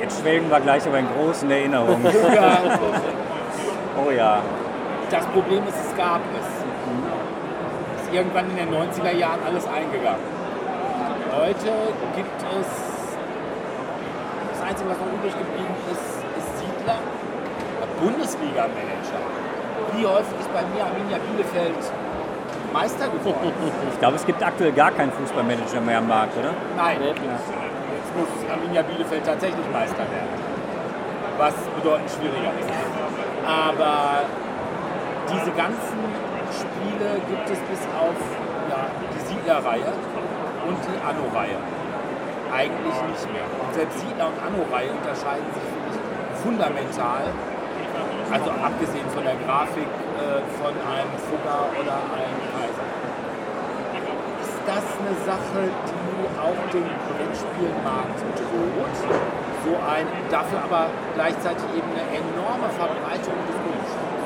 Jetzt 0.00 0.20
schwelgen 0.20 0.50
wir 0.50 0.60
gleich 0.60 0.86
aber 0.86 0.98
in 0.98 1.06
großen 1.16 1.50
Erinnerungen. 1.50 2.04
Oh 4.02 4.10
ja. 4.10 4.40
Das 5.10 5.26
Problem 5.26 5.66
ist, 5.66 5.76
es 5.76 5.96
gab 5.96 6.20
es. 6.38 8.02
Ist 8.02 8.14
irgendwann 8.14 8.48
in 8.50 8.56
den 8.56 8.70
90er 8.70 9.14
Jahren 9.14 9.40
alles 9.46 9.66
eingegangen. 9.66 10.24
Heute 11.36 11.70
gibt 12.16 12.40
es, 12.40 12.89
Einzige, 14.70 14.90
was 14.90 14.98
noch 15.02 15.10
übrig 15.18 15.34
geblieben 15.34 15.74
ist, 15.90 16.22
ist 16.38 16.50
Siedler, 16.62 17.02
Bundesliga-Manager. 17.98 19.22
Wie 19.98 20.06
häufig 20.06 20.38
ist 20.38 20.52
bei 20.54 20.62
mir 20.70 20.86
Arminia 20.86 21.18
Bielefeld 21.26 21.82
Meister 22.72 23.10
geworden? 23.10 23.50
Ich 23.90 23.98
glaube, 23.98 24.14
es 24.14 24.24
gibt 24.24 24.40
aktuell 24.40 24.70
gar 24.70 24.92
keinen 24.92 25.10
Fußballmanager 25.10 25.80
mehr 25.80 25.98
am 25.98 26.06
Markt, 26.06 26.38
oder? 26.38 26.54
Nein. 26.76 27.02
Jetzt 27.02 27.18
muss 28.14 28.30
Arminia 28.46 28.82
Bielefeld 28.82 29.26
tatsächlich 29.26 29.66
Meister 29.72 30.06
werden. 30.06 30.38
Was 31.36 31.54
bedeutend 31.74 32.08
schwieriger 32.08 32.54
ist. 32.54 32.70
Aber 33.42 34.22
diese 35.34 35.50
ganzen 35.50 35.98
Spiele 36.54 37.18
gibt 37.26 37.50
es 37.50 37.58
bis 37.58 37.82
auf 37.98 38.14
ja, 38.70 38.86
die 38.86 39.34
Siedler-Reihe 39.34 39.90
und 40.62 40.78
die 40.78 40.96
Anno-Reihe. 41.02 41.58
Eigentlich 42.50 42.98
nicht 43.14 43.26
mehr. 43.32 43.46
Und 43.46 43.70
selbst 43.74 43.98
Siedler 44.00 44.26
und 44.26 44.38
Anno-Reihe 44.42 44.90
unterscheiden 44.90 45.46
sich 45.54 45.70
fundamental. 46.42 47.30
Also 48.30 48.50
abgesehen 48.50 49.08
von 49.10 49.24
der 49.24 49.34
Grafik 49.46 49.86
äh, 49.86 50.42
von 50.58 50.70
einem 50.70 51.14
Fugger 51.26 51.66
oder 51.78 51.98
einem 52.14 52.38
Kaiser. 52.54 52.86
Ist 54.42 54.60
das 54.66 54.86
eine 54.98 55.14
Sache, 55.26 55.60
die 55.66 56.24
auch 56.38 56.62
den 56.70 56.86
Brettspielmarkt 56.86 58.22
droht? 58.38 58.96
So 59.66 59.76
ein, 59.76 60.06
dafür 60.30 60.62
aber 60.62 60.88
gleichzeitig 61.14 61.66
eben 61.76 61.90
eine 61.92 62.06
enorme 62.16 62.70
Verbreitung 62.78 63.36
des 63.46 63.56
Kunststoffs. 63.60 64.20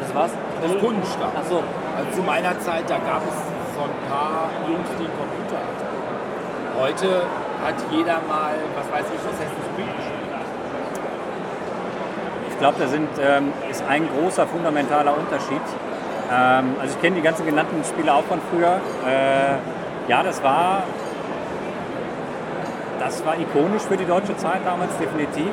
Das 0.00 0.14
war's? 0.14 0.32
Des. 0.62 0.76
Ach 1.36 1.48
so. 1.48 1.62
Also 1.96 2.10
zu 2.14 2.22
meiner 2.22 2.58
Zeit, 2.60 2.88
da 2.88 2.98
gab 2.98 3.22
es 3.26 3.34
so 3.74 3.82
ein 3.82 3.96
paar 4.08 4.50
Jungs, 4.68 4.88
die 4.98 5.04
einen 5.04 5.16
Computer 5.18 5.58
hatten. 5.58 6.07
Heute 6.80 7.22
hat 7.64 7.74
jeder 7.90 8.20
mal, 8.28 8.54
was 8.76 8.86
weiß 8.92 9.06
ich, 9.12 9.18
Assassin's 9.18 9.66
Creed 9.74 9.96
gespielt. 9.96 10.18
Ich 12.50 12.58
glaube, 12.60 12.76
da 12.78 12.86
sind, 12.86 13.08
ähm, 13.20 13.52
ist 13.68 13.82
ein 13.88 14.08
großer 14.08 14.46
fundamentaler 14.46 15.16
Unterschied. 15.16 15.60
Ähm, 16.32 16.76
also 16.80 16.94
ich 16.94 17.02
kenne 17.02 17.16
die 17.16 17.22
ganzen 17.22 17.44
genannten 17.44 17.82
Spiele 17.82 18.14
auch 18.14 18.22
von 18.22 18.40
früher. 18.52 18.80
Äh, 19.04 20.08
ja, 20.08 20.22
das 20.22 20.40
war, 20.44 20.84
das 23.00 23.26
war 23.26 23.36
ikonisch 23.36 23.82
für 23.82 23.96
die 23.96 24.06
deutsche 24.06 24.36
Zeit 24.36 24.60
damals 24.64 24.96
definitiv. 24.98 25.50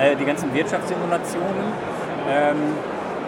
Äh, 0.00 0.16
die 0.16 0.24
ganzen 0.24 0.52
Wirtschaftssimulationen. 0.52 1.72
Ähm, 2.28 2.56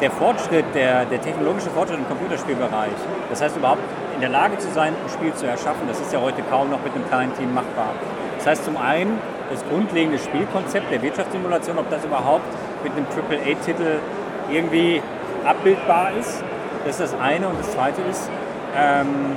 der 0.01 0.11
Fortschritt, 0.11 0.65
der, 0.75 1.05
der 1.05 1.21
technologische 1.21 1.71
Fortschritt 1.71 2.01
im 2.01 2.09
Computerspielbereich, 2.09 2.91
das 3.31 3.41
heißt 3.41 3.57
überhaupt 3.57 3.83
in 4.17 4.23
der 4.23 4.31
Lage 4.31 4.57
zu 4.59 4.69
sein, 4.71 4.95
ein 4.95 5.11
Spiel 5.11 5.33
zu 5.35 5.47
erschaffen, 5.47 5.87
das 5.87 6.01
ist 6.01 6.13
ja 6.13 6.21
heute 6.21 6.43
kaum 6.51 6.71
noch 6.71 6.83
mit 6.83 6.95
einem 6.95 7.07
kleinen 7.07 7.37
Team 7.37 7.53
machbar. 7.55 7.93
Das 8.39 8.47
heißt 8.47 8.65
zum 8.65 8.79
einen 8.79 9.19
das 9.51 9.63
grundlegende 9.69 10.19
Spielkonzept 10.19 10.91
der 10.91 11.03
Wirtschaftssimulation, 11.03 11.79
ob 11.79 11.91
das 11.91 12.05
überhaupt 12.05 12.47
mit 12.83 12.93
einem 12.93 13.07
AAA-Titel 13.07 14.01
irgendwie 14.51 15.03
abbildbar 15.45 16.13
ist, 16.19 16.43
das 16.85 16.99
ist 16.99 17.13
das 17.13 17.21
eine. 17.21 17.49
Und 17.49 17.59
das 17.59 17.73
zweite 17.73 18.01
ist, 18.11 18.31
ähm, 18.77 19.37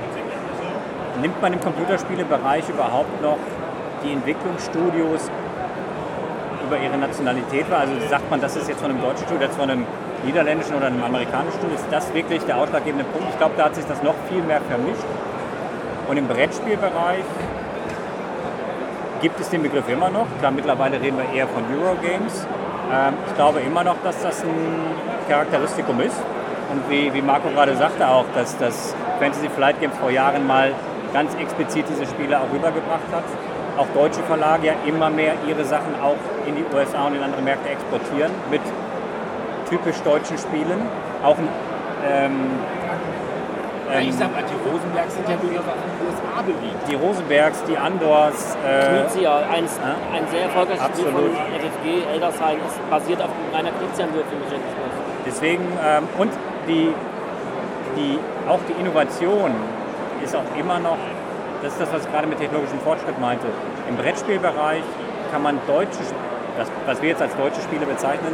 nimmt 1.22 1.42
man 1.42 1.54
im 1.54 1.60
Computerspielebereich 1.60 2.70
überhaupt 2.70 3.22
noch 3.22 3.38
die 4.04 4.14
Entwicklungsstudios 4.14 5.30
über 6.66 6.78
ihre 6.80 6.98
Nationalität 6.98 7.70
wahr? 7.70 7.82
Also 7.82 7.94
sagt 8.10 8.30
man, 8.32 8.40
das 8.40 8.56
ist 8.56 8.70
jetzt 8.70 8.80
von 8.80 8.92
einem 8.92 9.02
deutschen 9.02 9.26
Studio, 9.26 9.48
das 9.48 9.58
von 9.58 9.70
einem 9.70 9.86
niederländischen 10.26 10.76
oder 10.76 10.88
einem 10.88 11.04
amerikanischen 11.04 11.74
ist 11.74 11.86
das 11.92 12.14
wirklich 12.14 12.44
der 12.44 12.58
ausschlaggebende 12.58 13.06
Punkt? 13.06 13.30
Ich 13.30 13.38
glaube, 13.38 13.54
da 13.58 13.66
hat 13.66 13.76
sich 13.76 13.86
das 13.86 14.02
noch 14.04 14.16
viel 14.30 14.42
mehr 14.44 14.62
vermischt. 14.62 15.06
Und 16.08 16.18
im 16.18 16.28
Brettspielbereich 16.28 17.24
gibt 19.22 19.40
es 19.40 19.50
den 19.50 19.62
Begriff 19.62 19.88
immer 19.90 20.10
noch. 20.10 20.28
Klar, 20.40 20.52
mittlerweile 20.52 21.00
reden 21.00 21.18
wir 21.18 21.38
eher 21.38 21.48
von 21.48 21.64
Eurogames. 21.72 22.48
Ähm, 22.92 23.14
ich 23.28 23.36
glaube 23.36 23.60
immer 23.60 23.84
noch, 23.84 23.98
dass 24.04 24.22
das 24.22 24.44
ein 24.44 24.50
Charakteristikum 25.30 26.00
ist. 26.02 26.18
Und 26.72 26.90
wie, 26.90 27.14
wie 27.14 27.22
Marco 27.22 27.50
gerade 27.50 27.76
sagte 27.76 28.08
auch, 28.08 28.26
dass 28.36 28.58
das 28.58 28.96
Fantasy 29.20 29.50
Flight 29.50 29.80
Games 29.80 29.98
vor 29.98 30.12
Jahren 30.12 30.46
mal 30.46 30.72
ganz 31.14 31.34
explizit 31.36 31.86
diese 31.90 32.06
Spiele 32.06 32.40
auch 32.40 32.52
rübergebracht 32.54 33.10
hat. 33.12 33.24
Auch 33.78 33.88
deutsche 33.94 34.22
Verlage 34.24 34.68
ja 34.68 34.74
immer 34.86 35.10
mehr 35.10 35.34
ihre 35.48 35.64
Sachen 35.64 35.94
auch 36.02 36.18
in 36.48 36.56
die 36.56 36.66
USA 36.74 37.08
und 37.08 37.16
in 37.16 37.24
andere 37.24 37.42
Märkte 37.42 37.70
exportieren 37.70 38.32
mit 38.52 38.62
typisch 39.70 39.98
deutschen 40.02 40.38
Spielen. 40.38 40.82
Auch 41.24 41.38
ein, 41.38 41.48
ähm, 42.08 42.40
Ja, 43.92 44.00
ich 44.00 44.08
ähm, 44.08 44.14
sag 44.14 44.32
mal, 44.34 44.44
die 44.46 44.70
Rosenbergs 44.70 45.14
sind 45.16 45.28
ja 45.30 45.36
durchaus 45.38 45.66
auch 45.66 45.82
in 45.82 45.90
den 45.90 46.02
USA 46.06 46.42
beliebt. 46.46 46.82
die 46.90 46.96
Rosenbergs, 46.96 47.64
die 47.66 47.78
Andors, 47.78 48.56
äh, 48.62 49.02
Knizia, 49.02 49.38
eins, 49.50 49.80
Ja. 49.82 49.96
ein 50.16 50.28
sehr 50.30 50.44
erfolgreiches 50.44 50.86
Spiel 50.94 51.10
von 51.10 51.24
FFG, 51.58 52.06
Eldersheim, 52.14 52.58
ist 52.68 52.78
basiert 52.90 53.22
auf 53.22 53.30
dem 53.34 53.56
reiner 53.56 53.72
Knizia-Würfelmechanismus. 53.82 54.94
Deswegen, 55.26 55.66
ähm, 55.84 56.04
und 56.18 56.32
die, 56.68 56.94
die, 57.98 58.20
auch 58.48 58.60
die 58.70 58.74
Innovation 58.80 59.52
ist 60.24 60.36
auch 60.36 60.46
immer 60.58 60.78
noch, 60.80 60.98
das 61.64 61.74
ist 61.74 61.82
das, 61.82 61.92
was 61.92 62.06
ich 62.06 62.12
gerade 62.12 62.28
mit 62.28 62.38
technologischem 62.40 62.80
Fortschritt 62.82 63.20
meinte. 63.20 63.48
Im 63.90 63.96
Brettspielbereich 63.98 64.84
kann 65.32 65.42
man 65.42 65.60
deutsche, 65.68 66.00
das, 66.58 66.68
was 66.86 67.02
wir 67.02 67.10
jetzt 67.10 67.22
als 67.22 67.36
deutsche 67.36 67.62
Spiele 67.62 67.86
bezeichnen, 67.86 68.34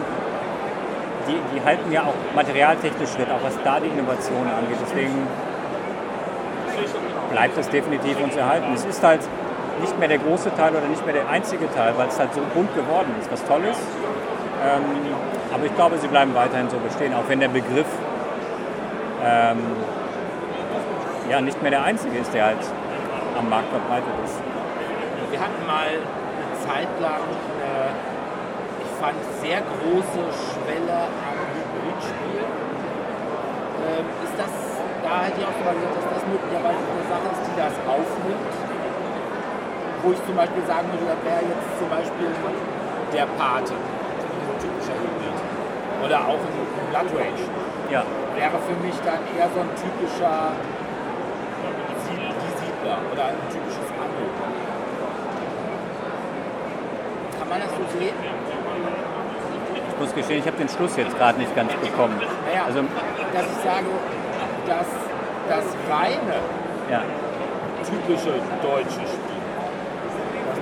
die, 1.27 1.38
die 1.53 1.63
halten 1.63 1.91
ja 1.91 2.03
auch 2.03 2.36
materialtechnisch 2.36 3.12
Schritt, 3.12 3.29
auch 3.29 3.44
was 3.44 3.58
da 3.63 3.79
die 3.79 3.88
Innovation 3.88 4.48
angeht. 4.48 4.77
Deswegen 4.82 5.27
bleibt 7.32 7.58
es 7.58 7.70
definitiv 7.70 8.22
uns 8.22 8.36
erhalten. 8.36 8.74
Es 8.74 8.86
ist 8.86 9.03
halt 9.03 9.22
nicht 9.82 9.98
mehr 10.00 10.08
der 10.08 10.20
große 10.20 10.55
Teil 10.55 10.72
oder 10.72 10.88
nicht 10.88 11.03
mehr 11.05 11.13
der 11.13 11.29
einzige 11.29 11.72
Teil, 11.74 11.94
weil 11.98 12.08
es 12.08 12.20
halt 12.20 12.34
so 12.34 12.41
bunt 12.53 12.74
geworden 12.75 13.13
ist, 13.20 13.32
was 13.32 13.44
toll 13.46 13.63
ist. 13.70 13.82
Ähm, 14.63 14.84
aber 15.53 15.65
ich 15.65 15.75
glaube, 15.75 15.98
sie 15.98 16.08
bleiben 16.08 16.34
weiterhin 16.34 16.70
so 16.70 16.77
bestehen, 16.77 17.13
auch 17.13 17.27
wenn 17.27 17.39
der 17.39 17.50
Begriff 17.50 17.88
ähm, 19.24 19.60
ja 21.29 21.41
nicht 21.41 21.62
mehr 21.62 21.72
der 21.72 21.84
einzige 21.84 22.17
ist, 22.17 22.34
der 22.34 22.46
halt 22.46 22.63
am 23.38 23.50
Markt 23.50 23.70
verbreitet 23.70 24.13
ist. 24.24 24.39
Wir 25.32 25.39
hatten 25.39 25.65
mal 25.67 25.88
eine 25.88 26.55
Zeit 26.65 26.88
lang, 27.01 27.20
äh, 27.60 28.14
fand, 29.05 29.21
sehr 29.38 29.62
große 29.62 30.21
Schwelle 30.33 30.97
am 31.05 31.38
Hybridspiel. 31.53 32.41
Ähm, 32.41 34.05
ist 34.25 34.33
das, 34.33 34.53
da 35.05 35.21
hätte 35.21 35.38
ich 35.41 35.45
auch 35.45 35.57
gesagt, 35.62 35.77
dass 35.77 36.07
das 36.09 36.24
möglicherweise 36.25 36.81
eine 36.81 37.05
Sache 37.05 37.27
ist, 37.29 37.41
die 37.45 37.55
das 37.62 37.75
aufnimmt? 37.85 38.53
Wo 40.01 40.07
ich 40.09 40.21
zum 40.25 40.35
Beispiel 40.35 40.65
sagen 40.65 40.89
würde, 40.89 41.05
das 41.05 41.21
wäre 41.21 41.43
jetzt 41.45 41.69
zum 41.77 41.89
Beispiel 41.89 42.29
der 43.13 43.27
Pate, 43.38 43.77
ein 43.77 44.57
typischer 44.57 44.97
Hybrid. 44.97 45.38
Oder 46.01 46.19
auch 46.25 46.41
ein 46.41 46.85
Blood 46.89 47.09
Rage. 47.13 47.45
Ja, 47.93 48.01
Wäre 48.33 48.57
für 48.65 48.77
mich 48.81 48.97
dann 49.05 49.21
eher 49.38 49.50
so 49.53 49.62
ein 49.62 49.71
typischer 49.77 50.51
die 52.05 52.53
Siedler 52.57 52.97
oder 53.12 53.24
ein 53.33 53.41
typisches 53.50 53.89
Anno. 53.97 54.25
Kann 57.39 57.50
man 57.50 57.59
das 57.62 57.71
so 57.71 57.97
sehen? 57.97 58.45
Ich 60.05 60.12
muss 60.12 60.15
gestehen, 60.21 60.39
ich 60.39 60.47
habe 60.47 60.57
den 60.57 60.69
Schluss 60.69 60.95
jetzt 60.97 61.17
gerade 61.17 61.39
nicht 61.39 61.55
ganz 61.55 61.74
bekommen. 61.74 62.15
Naja, 62.21 62.65
Also, 62.67 62.79
dass 63.33 63.45
ich 63.50 63.62
sage, 63.65 63.89
dass 64.69 64.88
das 65.50 65.65
reine 65.89 66.38
ja, 66.91 67.01
typische 67.83 68.33
deutsche 68.62 69.01
Spiel 69.09 69.41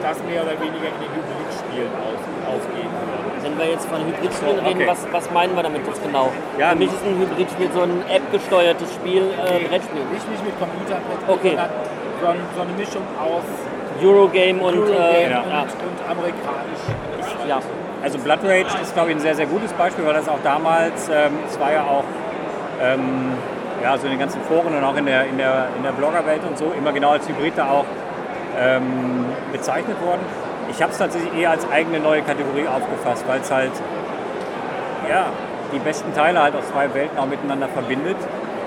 das 0.01 0.19
mehr 0.27 0.43
oder 0.43 0.51
weniger 0.59 0.87
in 0.91 0.99
den 0.99 1.11
Hybridspielen 1.15 1.91
aus, 2.03 2.19
aufgehen 2.43 2.91
würde. 2.91 3.39
Wenn 3.39 3.55
wir 3.57 3.67
jetzt 3.71 3.87
von 3.87 3.99
Hybridspielen 4.03 4.59
Okay. 4.59 4.67
reden, 4.67 4.83
was, 4.87 4.99
was 5.13 5.31
meinen 5.31 5.55
wir 5.55 5.63
damit 5.63 5.87
jetzt 5.87 6.03
genau? 6.03 6.27
Ja, 6.59 6.71
Für 6.71 6.75
mich 6.75 6.91
ist 6.91 7.03
ein 7.07 7.19
Hybridspiel 7.23 7.69
so 7.73 7.81
ein 7.83 8.03
App-gesteuertes 8.11 8.93
Spiel, 8.95 9.23
äh, 9.31 9.63
Brettspiel. 9.67 10.03
Nicht, 10.11 10.27
nicht 10.29 10.43
mit 10.43 10.55
Computer, 10.59 10.99
Okay. 11.27 11.55
sondern 11.55 11.71
so, 12.19 12.27
ein- 12.27 12.45
so 12.55 12.61
eine 12.67 12.73
Mischung 12.75 13.03
aus 13.15 13.47
Eurogame 14.03 14.59
und, 14.59 14.75
Eurogame 14.75 15.07
äh, 15.07 15.25
und, 15.25 15.31
ja. 15.31 15.61
und 15.63 15.99
amerikanisch. 16.11 16.83
ja. 17.47 17.59
Also 18.03 18.19
Blood 18.19 18.39
Rage 18.43 18.67
ist, 18.81 18.93
glaube 18.93 19.11
ich, 19.11 19.15
ein 19.15 19.21
sehr, 19.21 19.33
sehr 19.33 19.45
gutes 19.45 19.71
Beispiel, 19.73 20.05
weil 20.05 20.13
das 20.13 20.27
auch 20.27 20.43
damals, 20.43 21.07
ähm, 21.07 21.31
es 21.49 21.57
war 21.57 21.71
ja 21.71 21.83
auch 21.83 22.03
ähm, 22.81 23.31
ja, 23.81 23.97
so 23.97 24.03
in 24.05 24.11
den 24.11 24.19
ganzen 24.19 24.41
Foren 24.41 24.75
und 24.75 24.83
auch 24.83 24.97
in 24.97 25.05
der, 25.05 25.25
in 25.25 25.37
der, 25.37 25.69
in 25.77 25.83
der 25.83 25.93
Bloggerwelt 25.93 26.41
und 26.43 26.57
so 26.57 26.73
immer 26.77 26.91
genau 26.91 27.11
als 27.11 27.29
Hybrid 27.29 27.53
da 27.55 27.69
auch 27.69 27.85
ähm, 28.59 29.25
bezeichnet 29.53 30.01
worden. 30.01 30.19
Ich 30.69 30.81
habe 30.81 30.91
es 30.91 30.97
tatsächlich 30.97 31.33
eher 31.33 31.51
als 31.51 31.69
eigene 31.71 32.01
neue 32.01 32.21
Kategorie 32.23 32.67
aufgefasst, 32.67 33.23
weil 33.25 33.39
es 33.39 33.49
halt 33.49 33.71
ja, 35.09 35.27
die 35.71 35.79
besten 35.79 36.13
Teile 36.13 36.41
halt 36.41 36.55
aus 36.55 36.67
zwei 36.71 36.93
Welten 36.93 37.17
auch 37.17 37.25
miteinander 37.25 37.69
verbindet. 37.69 38.17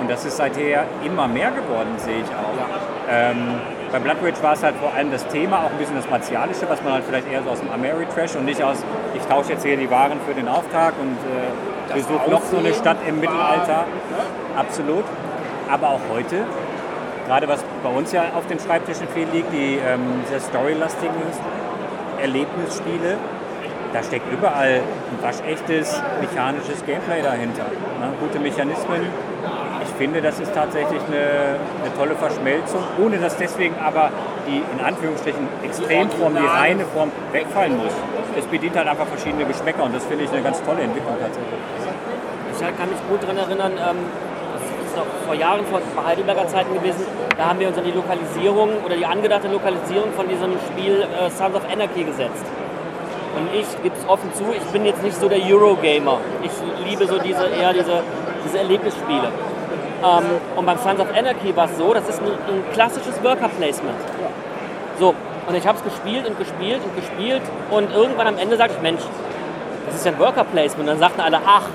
Und 0.00 0.10
das 0.10 0.24
ist 0.24 0.38
seither 0.38 0.84
immer 1.04 1.28
mehr 1.28 1.50
geworden, 1.50 1.94
sehe 1.98 2.20
ich 2.20 2.30
auch. 2.30 3.10
Ähm, 3.10 3.60
bei 3.96 4.02
Blood 4.02 4.22
Rage 4.22 4.42
war 4.42 4.52
es 4.52 4.62
halt 4.62 4.76
vor 4.76 4.92
allem 4.92 5.10
das 5.10 5.26
Thema, 5.28 5.64
auch 5.64 5.70
ein 5.70 5.78
bisschen 5.78 5.96
das 5.96 6.08
Martialische, 6.10 6.68
was 6.68 6.82
man 6.82 6.94
halt 6.94 7.04
vielleicht 7.04 7.32
eher 7.32 7.42
so 7.42 7.50
aus 7.50 7.60
dem 7.60 7.70
Ameri-Trash 7.70 8.36
und 8.36 8.44
nicht 8.44 8.62
aus, 8.62 8.76
ich 9.14 9.22
tausche 9.22 9.52
jetzt 9.52 9.64
hier 9.64 9.76
die 9.78 9.90
Waren 9.90 10.20
für 10.26 10.34
den 10.34 10.48
Auftrag 10.48 10.92
und 11.00 11.16
äh, 11.16 11.94
besuche 11.94 12.30
noch 12.30 12.42
so 12.44 12.58
eine 12.58 12.74
Stadt 12.74 12.98
im 13.08 13.20
Mittelalter. 13.20 13.86
ne? 14.10 14.58
Absolut. 14.58 15.04
Aber 15.70 15.88
auch 15.88 16.00
heute, 16.12 16.44
gerade 17.26 17.48
was 17.48 17.64
bei 17.82 17.88
uns 17.88 18.12
ja 18.12 18.24
auf 18.36 18.46
den 18.46 18.60
Schreibtischen 18.60 19.08
viel 19.08 19.28
liegt, 19.32 19.50
die 19.52 19.78
ähm, 19.78 20.24
sehr 20.28 20.40
storylastigen 20.40 21.14
Erlebnisspiele, 22.20 23.16
da 23.94 24.02
steckt 24.02 24.30
überall 24.30 24.82
ein 24.82 25.22
waschechtes 25.22 26.02
mechanisches 26.20 26.84
Gameplay 26.84 27.22
dahinter. 27.22 27.64
Ne? 28.00 28.12
Gute 28.20 28.40
Mechanismen. 28.40 29.06
Ich 29.96 30.04
finde, 30.04 30.20
das 30.20 30.38
ist 30.38 30.52
tatsächlich 30.52 31.00
eine, 31.08 31.56
eine 31.80 31.96
tolle 31.96 32.14
Verschmelzung, 32.16 32.84
ohne 33.02 33.16
dass 33.16 33.34
deswegen 33.38 33.74
aber 33.82 34.10
die 34.46 34.60
in 34.60 34.84
Anführungsstrichen 34.84 35.48
Extremform, 35.64 36.36
die 36.36 36.44
reine 36.44 36.84
Form 36.84 37.10
wegfallen 37.32 37.78
muss. 37.78 37.94
Es 38.36 38.44
bedient 38.44 38.76
halt 38.76 38.88
einfach 38.88 39.06
verschiedene 39.06 39.46
Geschmäcker 39.46 39.84
und 39.84 39.94
das 39.94 40.04
finde 40.04 40.24
ich 40.24 40.30
eine 40.32 40.42
ganz 40.42 40.62
tolle 40.64 40.82
Entwicklung 40.82 41.16
tatsächlich. 41.18 41.48
Ich 42.52 42.76
kann 42.76 42.90
mich 42.90 42.98
gut 43.08 43.22
daran 43.22 43.38
erinnern, 43.38 43.72
ähm, 43.72 43.96
das 44.52 44.86
ist 44.86 44.96
noch 44.98 45.06
vor 45.24 45.34
Jahren, 45.34 45.64
vor 45.64 45.80
vor 45.94 46.04
Heidelberger 46.04 46.46
Zeiten 46.46 46.74
gewesen, 46.74 47.06
da 47.38 47.48
haben 47.48 47.58
wir 47.58 47.68
uns 47.68 47.78
an 47.78 47.84
die 47.84 47.92
Lokalisierung 47.92 48.68
oder 48.84 48.96
die 48.96 49.06
angedachte 49.06 49.48
Lokalisierung 49.48 50.12
von 50.12 50.28
diesem 50.28 50.52
Spiel 50.68 51.08
äh, 51.08 51.30
Sons 51.30 51.56
of 51.56 51.62
Anarchy 51.72 52.04
gesetzt. 52.04 52.44
Und 53.34 53.48
ich 53.58 53.82
gebe 53.82 53.96
es 53.96 54.06
offen 54.06 54.28
zu, 54.34 54.44
ich 54.52 54.64
bin 54.64 54.84
jetzt 54.84 55.02
nicht 55.02 55.18
so 55.18 55.26
der 55.26 55.40
Eurogamer. 55.40 56.20
Ich 56.42 56.52
liebe 56.84 57.06
so 57.06 57.16
diese 57.16 57.46
eher 57.46 57.72
diese, 57.72 58.02
diese 58.44 58.58
Erlebnisspiele. 58.58 59.32
Ähm, 60.04 60.24
und 60.56 60.66
beim 60.66 60.78
Sons 60.78 61.00
of 61.00 61.08
Anarchy 61.16 61.54
war 61.56 61.66
es 61.66 61.76
so, 61.78 61.94
das 61.94 62.08
ist 62.08 62.20
ein, 62.20 62.26
ein 62.26 62.64
klassisches 62.72 63.22
Worker 63.22 63.48
Placement. 63.48 63.96
So, 64.98 65.14
und 65.46 65.54
ich 65.54 65.66
habe 65.66 65.78
es 65.78 65.84
gespielt 65.84 66.26
und 66.26 66.38
gespielt 66.38 66.80
und 66.84 66.96
gespielt 66.96 67.42
und 67.70 67.92
irgendwann 67.92 68.26
am 68.26 68.38
Ende 68.38 68.56
sagte 68.56 68.74
ich, 68.76 68.82
Mensch, 68.82 69.02
das 69.86 69.96
ist 69.96 70.06
ja 70.06 70.12
ein 70.12 70.18
Worker 70.18 70.44
Placement. 70.44 70.80
Und 70.80 70.86
dann 70.86 70.98
sagten 70.98 71.20
alle, 71.20 71.40
ach, 71.46 71.68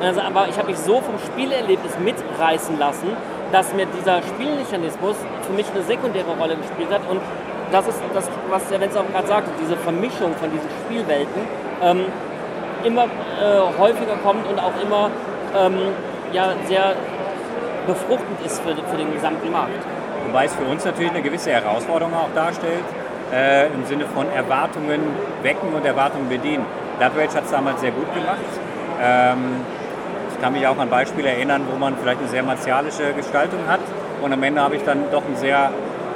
also, 0.00 0.20
aber 0.20 0.48
ich 0.48 0.56
habe 0.56 0.68
mich 0.68 0.78
so 0.78 1.00
vom 1.00 1.14
Spielerlebnis 1.32 1.92
mitreißen 1.98 2.78
lassen, 2.78 3.08
dass 3.52 3.72
mir 3.74 3.86
dieser 3.86 4.22
Spielmechanismus 4.22 5.16
für 5.42 5.52
mich 5.52 5.66
eine 5.74 5.82
sekundäre 5.82 6.30
Rolle 6.38 6.56
gespielt 6.56 6.90
hat. 6.90 7.02
Und 7.10 7.20
das 7.72 7.86
ist 7.88 8.00
das, 8.14 8.28
was 8.48 8.66
der 8.68 8.80
Wenz 8.80 8.96
auch 8.96 9.06
gerade 9.12 9.26
sagte, 9.26 9.50
diese 9.60 9.76
Vermischung 9.76 10.34
von 10.36 10.50
diesen 10.50 10.68
Spielwelten 10.84 11.40
ähm, 11.82 12.04
immer 12.84 13.04
äh, 13.04 13.78
häufiger 13.78 14.16
kommt 14.22 14.46
und 14.48 14.58
auch 14.58 14.72
immer 14.82 15.10
ähm, 15.56 15.78
ja, 16.32 16.52
sehr 16.66 16.94
befruchtend 17.90 18.38
ist 18.44 18.60
für, 18.60 18.74
für 18.74 18.96
den 18.96 19.12
gesamten 19.12 19.50
Markt. 19.50 19.82
Wobei 20.26 20.44
es 20.44 20.54
für 20.54 20.64
uns 20.64 20.84
natürlich 20.84 21.10
eine 21.10 21.22
gewisse 21.22 21.50
Herausforderung 21.50 22.14
auch 22.14 22.32
darstellt, 22.34 22.84
äh, 23.32 23.66
im 23.66 23.84
Sinne 23.86 24.04
von 24.14 24.30
Erwartungen 24.30 25.00
wecken 25.42 25.74
und 25.74 25.84
Erwartungen 25.84 26.28
bedienen. 26.28 26.64
Blood 26.98 27.12
Rage 27.16 27.34
hat 27.34 27.44
es 27.44 27.50
damals 27.50 27.80
sehr 27.80 27.90
gut 27.90 28.12
gemacht. 28.14 28.50
Ähm, 29.02 29.62
ich 30.32 30.40
kann 30.40 30.52
mich 30.52 30.66
auch 30.66 30.78
an 30.78 30.88
Beispiele 30.88 31.30
erinnern, 31.30 31.62
wo 31.70 31.76
man 31.78 31.96
vielleicht 31.96 32.20
eine 32.20 32.28
sehr 32.28 32.42
martialische 32.42 33.12
Gestaltung 33.14 33.60
hat 33.66 33.80
und 34.22 34.32
am 34.32 34.42
Ende 34.42 34.60
habe 34.60 34.76
ich 34.76 34.84
dann 34.84 35.10
doch 35.10 35.22
ein 35.26 35.36
sehr 35.36 35.70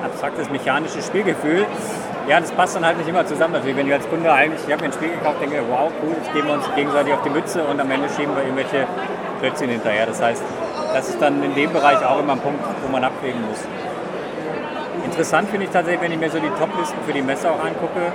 abstraktes 0.04 0.50
mechanisches 0.50 1.06
Spielgefühl. 1.06 1.66
Ja, 2.28 2.40
das 2.40 2.52
passt 2.52 2.76
dann 2.76 2.86
halt 2.86 2.96
nicht 2.98 3.08
immer 3.08 3.26
zusammen 3.26 3.54
natürlich. 3.54 3.76
Wenn 3.76 3.86
ich 3.86 3.92
als 3.92 4.08
Kunde 4.08 4.32
eigentlich, 4.32 4.60
ich 4.66 4.72
habe 4.72 4.82
mir 4.82 4.88
ein 4.88 4.94
Spiel 4.94 5.10
gekauft, 5.10 5.42
denke, 5.42 5.60
wow, 5.68 5.90
cool, 6.02 6.14
jetzt 6.22 6.32
geben 6.32 6.48
wir 6.48 6.54
uns 6.54 6.64
gegenseitig 6.74 7.12
auf 7.12 7.22
die 7.22 7.30
Mütze 7.30 7.64
und 7.64 7.80
am 7.80 7.90
Ende 7.90 8.08
schieben 8.16 8.34
wir 8.34 8.44
irgendwelche 8.44 8.86
Klötzchen 9.40 9.68
hinterher. 9.68 10.06
Das 10.06 10.22
heißt, 10.22 10.42
das 10.94 11.08
ist 11.08 11.20
dann 11.20 11.42
in 11.42 11.54
dem 11.56 11.72
Bereich 11.72 11.98
auch 12.06 12.20
immer 12.20 12.34
ein 12.34 12.38
Punkt, 12.38 12.60
wo 12.82 12.88
man 12.90 13.02
abwägen 13.02 13.42
muss. 13.48 13.58
Interessant 15.04 15.50
finde 15.50 15.66
ich 15.66 15.72
tatsächlich, 15.72 16.00
wenn 16.00 16.12
ich 16.12 16.18
mir 16.18 16.30
so 16.30 16.38
die 16.38 16.52
Top-Listen 16.56 16.96
für 17.04 17.12
die 17.12 17.20
Messe 17.20 17.50
auch 17.50 17.58
angucke, 17.58 18.12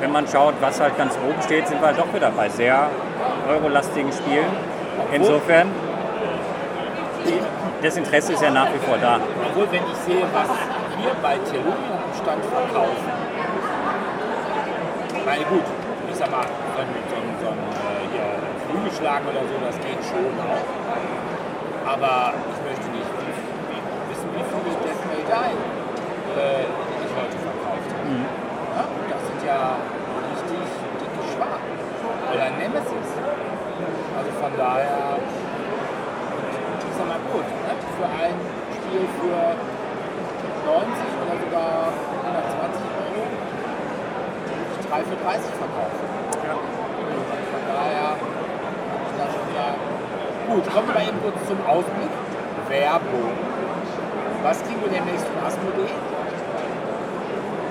wenn 0.00 0.10
man 0.10 0.26
schaut, 0.26 0.54
was 0.60 0.80
halt 0.80 0.98
ganz 0.98 1.14
oben 1.24 1.40
steht, 1.42 1.68
sind 1.68 1.80
wir 1.80 1.86
halt 1.86 1.98
doch 1.98 2.12
wieder 2.12 2.30
bei 2.32 2.48
sehr 2.48 2.90
eurolastigen 3.48 4.12
Spielen. 4.12 4.50
Insofern, 5.12 5.70
das 7.80 7.96
Interesse 7.96 8.32
ist 8.32 8.42
ja 8.42 8.50
nach 8.50 8.66
wie 8.74 8.78
vor 8.78 8.98
da. 8.98 9.20
Obwohl, 9.48 9.70
wenn 9.70 9.84
ich 9.84 9.98
sehe, 10.04 10.26
was 10.34 10.48
wir 10.98 11.14
bei 11.22 11.38
Tellurium 11.38 11.94
am 11.94 12.12
Stand 12.20 12.44
verkaufen, 12.44 13.10
meine 15.24 15.44
gut, 15.44 15.64
ich 16.10 16.16
sag 16.16 16.30
mal, 16.30 16.42
so 16.42 16.80
ein, 16.82 16.88
so 17.08 17.16
ein, 17.16 17.28
so 17.40 17.48
ein 17.48 17.58
äh, 17.58 18.06
hier, 18.12 18.26
Flügelschlagen 18.68 19.28
oder 19.28 19.40
so, 19.40 19.54
das 19.64 19.76
geht 19.76 20.02
schon 20.10 20.26
auch. 20.42 20.85
Aber 21.86 22.34
ich 22.34 22.58
möchte 22.66 22.90
nicht 22.90 23.06
wissen, 23.14 24.28
wie 24.34 24.42
viele 24.42 24.74
Death 24.82 25.02
May 25.06 25.22
Die 25.22 25.54
äh, 26.34 26.66
ich 26.66 27.12
heute 27.14 27.38
verkauft 27.38 27.90
habe. 27.94 28.26
Ja, 28.74 28.84
das 29.06 29.22
sind 29.22 29.40
ja 29.46 29.78
richtig 30.34 30.66
dicke 30.98 31.22
Schwaben. 31.30 31.62
Oder 32.26 32.50
Nemesis. 32.58 33.10
Also 34.18 34.30
von 34.34 34.52
daher, 34.58 35.14
ich 36.82 36.94
sag 36.98 37.06
mal 37.06 37.22
gut, 37.30 37.46
ne? 37.46 37.72
für 37.78 38.08
ein 38.18 38.34
Spiel 38.74 39.06
für 39.22 39.54
90 40.66 40.90
oder 41.22 41.38
sogar 41.38 41.94
120 42.26 42.82
Euro 42.98 43.30
ich 44.74 44.86
3 44.90 45.06
für 45.06 45.18
30 45.22 45.54
verkaufen. 45.54 46.02
Von 46.34 47.62
daher 47.62 48.18
kann 48.18 49.02
ich 49.06 49.14
da 49.14 49.26
schon 49.30 49.46
sagen. 49.54 49.96
Gut, 50.48 50.62
kommen 50.72 50.86
wir 50.86 50.94
mal 50.94 51.02
eben 51.02 51.20
kurz 51.22 51.34
zum 51.48 51.58
Ausblick. 51.66 52.10
Werbung. 52.68 53.32
Was 54.44 54.62
kriegen 54.62 54.80
wir 54.80 54.90
demnächst 54.90 55.26
von 55.26 55.44
Asmodee? 55.44 55.90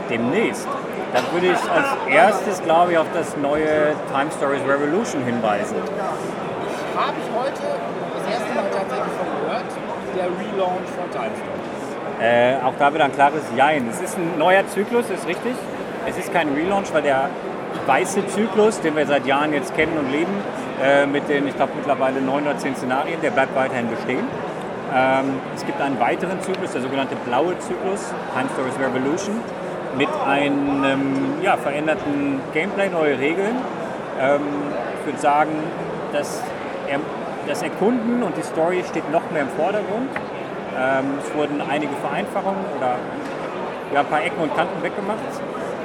Demnächst. 0.10 0.68
Dann 1.14 1.24
würde 1.32 1.48
ich 1.48 1.72
als 1.72 1.88
erstes, 2.10 2.62
glaube 2.64 2.92
ich, 2.92 2.98
auf 2.98 3.08
das 3.14 3.38
neue 3.38 3.96
Time 4.12 4.30
Stories 4.38 4.62
Revolution 4.68 5.24
hinweisen. 5.24 5.78
Habe 6.98 7.16
ich 7.16 7.30
heute 7.32 7.64
das 8.18 8.34
erste 8.34 8.56
Mal 8.56 8.70
tatsächlich 8.72 9.14
von 9.16 9.28
gehört. 9.40 9.72
Der 10.16 10.26
Relaunch 10.26 10.90
von 11.00 11.12
Time 11.12 11.32
Stories. 11.32 12.22
Äh, 12.22 12.56
auch 12.62 12.74
da 12.78 12.94
wieder 12.94 13.06
ein 13.06 13.14
klares 13.14 13.44
Jein. 13.56 13.88
Es 13.90 14.02
ist 14.02 14.18
ein 14.18 14.38
neuer 14.38 14.68
Zyklus, 14.68 15.10
ist 15.10 15.26
richtig. 15.28 15.56
Es 16.08 16.18
ist 16.18 16.34
kein 16.34 16.54
Relaunch, 16.54 16.94
weil 16.94 17.04
der 17.04 17.30
weiße 17.86 18.28
Zyklus, 18.28 18.82
den 18.82 18.96
wir 18.98 19.06
seit 19.06 19.26
Jahren 19.26 19.54
jetzt 19.54 19.74
kennen 19.76 19.98
und 19.98 20.12
leben, 20.12 20.34
äh, 20.82 21.06
mit 21.06 21.28
den, 21.30 21.48
ich 21.48 21.56
glaube, 21.56 21.74
mittlerweile 21.76 22.22
neun 22.22 22.44
oder 22.44 22.58
zehn 22.58 22.76
Szenarien, 22.76 23.22
der 23.22 23.32
bleibt 23.32 23.56
weiterhin 23.56 23.90
bestehen. 23.90 24.28
Ähm, 24.94 25.40
es 25.56 25.66
gibt 25.66 25.82
einen 25.82 26.00
weiteren 26.00 26.42
Zyklus, 26.42 26.72
der 26.72 26.82
sogenannte 26.82 27.16
blaue 27.26 27.58
Zyklus, 27.60 28.14
Time 28.34 28.50
Stories 28.54 28.80
Revolution, 28.80 29.42
mit 29.98 30.10
einem 30.26 31.42
ja, 31.42 31.58
veränderten 31.58 32.40
Gameplay, 32.54 32.90
neue 32.90 33.18
Regeln. 33.18 33.56
Ähm, 34.20 34.42
ich 35.00 35.06
würde 35.06 35.20
sagen, 35.20 35.52
dass 36.12 36.42
er, 36.88 37.00
das 37.48 37.62
Erkunden 37.62 38.24
und 38.24 38.36
die 38.38 38.44
Story 38.44 38.84
steht 38.90 39.10
noch 39.12 39.30
mehr 39.32 39.44
im 39.44 39.50
Vordergrund. 39.50 40.10
Ähm, 40.78 41.06
es 41.24 41.34
wurden 41.36 41.62
einige 41.62 41.94
Vereinfachungen 41.96 42.66
oder 42.78 42.96
ja, 43.94 44.00
ein 44.00 44.06
paar 44.08 44.24
Ecken 44.24 44.42
und 44.42 44.56
Kanten 44.56 44.82
weggemacht. 44.82 45.20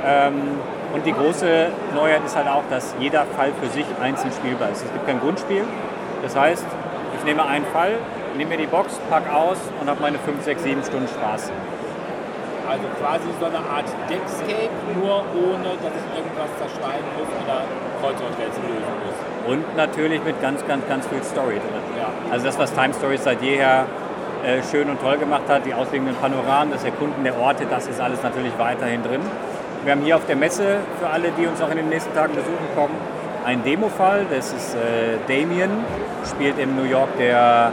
Ähm, 0.07 0.59
und 0.93 1.07
die 1.07 1.13
große 1.13 1.69
Neuheit 1.95 2.25
ist 2.25 2.37
halt 2.37 2.49
auch, 2.49 2.65
dass 2.71 2.95
jeder 2.99 3.25
Fall 3.37 3.53
für 3.61 3.69
sich 3.69 3.87
einzeln 4.03 4.33
spielbar 4.33 4.71
ist. 4.71 4.85
Es 4.85 4.93
gibt 4.93 5.07
kein 5.07 5.21
Grundspiel. 5.21 5.65
Das 6.23 6.37
heißt, 6.37 6.67
ich 7.17 7.25
nehme 7.25 7.45
einen 7.47 7.65
Fall, 7.67 7.99
nehme 8.37 8.51
mir 8.51 8.59
die 8.59 8.67
Box, 8.67 8.99
pack 9.09 9.33
aus 9.33 9.59
und 9.81 9.89
habe 9.89 10.01
meine 10.01 10.19
5, 10.19 10.43
6, 10.43 10.63
7 10.63 10.83
Stunden 10.85 11.09
Spaß. 11.09 11.53
Also 12.69 12.85
quasi 13.01 13.27
so 13.39 13.47
eine 13.47 13.59
Art 13.59 13.87
Deckscape, 14.09 14.71
nur 14.95 15.25
ohne, 15.35 15.75
dass 15.83 15.91
ich 15.91 16.07
irgendwas 16.17 16.51
zerschneiden 16.59 17.07
muss 17.19 17.29
oder 17.43 17.63
Kreuze 18.01 18.23
und 18.25 18.39
Rätsel 18.39 18.63
lösen 18.63 18.95
muss. 19.05 19.53
Und 19.53 19.77
natürlich 19.77 20.23
mit 20.25 20.41
ganz, 20.41 20.65
ganz, 20.67 20.87
ganz 20.89 21.07
viel 21.07 21.23
Story 21.23 21.55
drin. 21.55 21.83
Ja. 21.99 22.09
Also 22.31 22.47
das, 22.47 22.59
was 22.59 22.73
Time 22.73 22.95
Stories 22.95 23.25
seit 23.25 23.43
jeher 23.43 23.87
äh, 24.45 24.63
schön 24.71 24.89
und 24.89 25.01
toll 25.01 25.19
gemacht 25.19 25.49
hat, 25.49 25.67
die 25.67 25.75
ausliegenden 25.75 26.17
Panoramen, 26.17 26.73
das 26.73 26.85
Erkunden 26.85 27.25
der 27.25 27.39
Orte, 27.39 27.67
das 27.69 27.89
ist 27.89 28.01
alles 28.01 28.23
natürlich 28.23 28.53
weiterhin 28.59 29.03
drin. 29.03 29.21
Wir 29.83 29.93
haben 29.93 30.03
hier 30.03 30.17
auf 30.17 30.27
der 30.27 30.37
Messe, 30.37 30.81
für 31.01 31.09
alle, 31.09 31.31
die 31.39 31.47
uns 31.47 31.61
auch 31.63 31.71
in 31.71 31.79
den 31.79 31.89
nächsten 31.89 32.13
Tagen 32.15 32.35
besuchen 32.35 32.69
kommen, 32.75 32.95
einen 33.47 33.65
Demo-Fall. 33.65 34.27
Das 34.31 34.53
ist 34.53 34.75
äh, 34.75 35.17
Damien, 35.27 35.71
spielt 36.29 36.59
in 36.59 36.77
New 36.77 36.85
York 36.85 37.09
der 37.17 37.73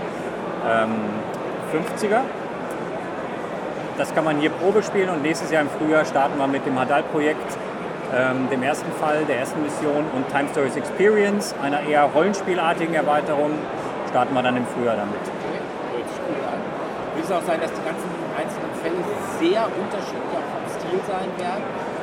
ähm, 0.65 0.95
50er. 1.73 2.21
Das 3.97 4.15
kann 4.15 4.23
man 4.23 4.37
hier 4.37 4.51
Probe 4.51 4.83
spielen 4.83 5.09
und 5.09 5.21
nächstes 5.21 5.51
Jahr 5.51 5.63
im 5.63 5.69
Frühjahr 5.69 6.05
starten 6.05 6.37
wir 6.37 6.47
mit 6.47 6.65
dem 6.65 6.79
Hadal-Projekt, 6.79 7.57
ähm, 8.15 8.47
dem 8.49 8.63
ersten 8.63 8.91
Fall, 8.93 9.25
der 9.25 9.39
ersten 9.39 9.61
Mission 9.61 10.05
und 10.15 10.29
Time 10.29 10.47
Stories 10.51 10.77
Experience, 10.77 11.55
einer 11.61 11.81
eher 11.81 12.03
rollenspielartigen 12.03 12.93
Erweiterung, 12.93 13.51
starten 14.09 14.33
wir 14.33 14.43
dann 14.43 14.55
im 14.55 14.65
Frühjahr 14.67 14.95
damit. 14.95 15.19
Wird 17.15 17.25
es 17.25 17.31
auch 17.31 17.43
sein, 17.43 17.59
dass 17.59 17.71
die 17.73 17.83
ganzen 17.83 18.07
einzelnen 18.37 18.71
Fälle 18.81 18.95
sehr 19.41 19.65
unterschiedlich 19.65 20.31
auch 20.31 20.47
vom 20.55 20.79
Stil 20.79 20.99
sein 21.05 21.27
werden? 21.37 21.96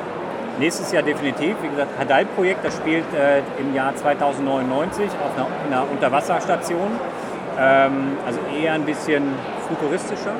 Nächstes 0.57 0.91
Jahr 0.91 1.03
definitiv. 1.03 1.55
Wie 1.61 1.67
gesagt, 1.67 1.91
Hadal-Projekt, 1.99 2.63
das 2.63 2.77
spielt 2.77 3.05
äh, 3.13 3.39
im 3.59 3.75
Jahr 3.75 3.93
2099 3.95 5.05
auf 5.05 5.37
einer, 5.37 5.47
einer 5.67 5.91
Unterwasserstation. 5.91 6.91
Ähm, 7.59 8.17
also 8.25 8.39
eher 8.57 8.73
ein 8.73 8.85
bisschen 8.85 9.23
futuristischer. 9.67 10.33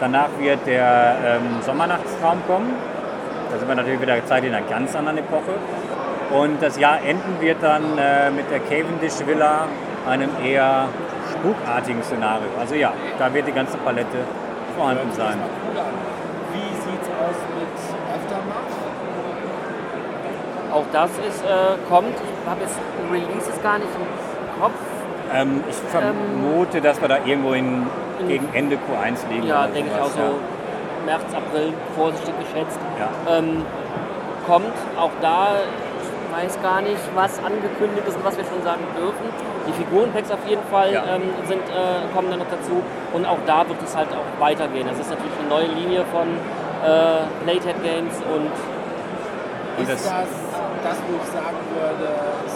Danach 0.00 0.28
wird 0.38 0.66
der 0.66 1.16
ähm, 1.24 1.62
Sommernachtsraum 1.62 2.42
kommen. 2.46 2.74
Da 3.50 3.58
sind 3.58 3.68
wir 3.68 3.74
natürlich 3.74 4.00
wieder 4.00 4.24
Zeit 4.26 4.44
in 4.44 4.54
einer 4.54 4.66
ganz 4.66 4.94
anderen 4.94 5.18
Epoche. 5.18 5.54
Und 6.30 6.62
das 6.62 6.78
Jahr 6.78 6.98
enden 7.02 7.40
wird 7.40 7.62
dann 7.62 7.98
äh, 7.98 8.30
mit 8.30 8.50
der 8.50 8.60
Cavendish 8.60 9.26
Villa, 9.26 9.66
einem 10.08 10.30
eher 10.44 10.88
spukartigen 11.30 12.02
Szenario. 12.02 12.48
Also 12.58 12.74
ja, 12.74 12.92
da 13.18 13.32
wird 13.32 13.46
die 13.46 13.52
ganze 13.52 13.78
Palette 13.78 14.24
vorhanden 14.76 15.10
sein. 15.12 15.36
Wie 16.52 16.74
sieht 16.74 17.02
es 17.02 17.08
aus 17.08 17.36
mit? 17.58 17.81
Auch 20.72 20.84
das 20.92 21.10
ist, 21.28 21.42
äh, 21.44 21.76
kommt. 21.88 22.14
Ich 22.16 22.48
habe 22.48 22.60
jetzt 22.62 22.78
Releases 23.12 23.62
gar 23.62 23.78
nicht 23.78 23.88
im 23.94 24.60
Kopf. 24.62 24.72
Ähm, 25.34 25.62
ich 25.68 25.76
vermute, 25.90 26.80
dass 26.80 27.00
wir 27.00 27.08
da 27.08 27.18
irgendwo 27.24 27.52
in, 27.52 27.86
gegen 28.28 28.48
Ende 28.54 28.76
Q1 28.76 29.28
liegen. 29.30 29.46
Ja, 29.46 29.66
denke 29.66 29.90
ich 29.94 30.00
auch 30.00 30.08
so. 30.10 30.38
März, 31.06 31.22
April, 31.34 31.72
vorsichtig 31.96 32.34
geschätzt. 32.38 32.78
Ja. 32.98 33.38
Ähm, 33.38 33.64
kommt 34.46 34.72
auch 34.98 35.10
da, 35.20 35.48
ich 36.00 36.36
weiß 36.44 36.62
gar 36.62 36.80
nicht, 36.80 37.00
was 37.14 37.38
angekündigt 37.44 38.06
ist 38.06 38.16
und 38.16 38.24
was 38.24 38.36
wir 38.36 38.44
schon 38.44 38.62
sagen 38.62 38.80
dürfen. 38.96 39.26
Die 39.66 39.72
Figurenpacks 39.72 40.30
auf 40.30 40.42
jeden 40.46 40.62
Fall 40.70 40.92
Ja. 40.92 41.02
ähm, 41.16 41.22
sind, 41.46 41.62
äh, 41.68 42.06
kommen 42.14 42.30
dann 42.30 42.38
noch 42.40 42.50
dazu 42.50 42.82
und 43.12 43.26
auch 43.26 43.38
da 43.46 43.68
wird 43.68 43.82
es 43.84 43.94
halt 43.96 44.08
auch 44.12 44.40
weitergehen. 44.40 44.86
Das 44.88 44.98
ist 44.98 45.10
natürlich 45.10 45.32
eine 45.40 45.48
neue 45.48 45.66
Linie 45.68 46.04
von 46.12 46.26
äh, 46.82 47.22
Playtech 47.44 47.76
Games 47.82 48.14
und 48.34 48.50
Und 49.78 49.82
ist 49.88 49.90
das- 49.92 50.04
das, 50.04 50.28
das, 50.82 50.96
wo 51.06 51.16
ich 51.16 51.28
sagen 51.30 51.62
würde, 51.74 52.08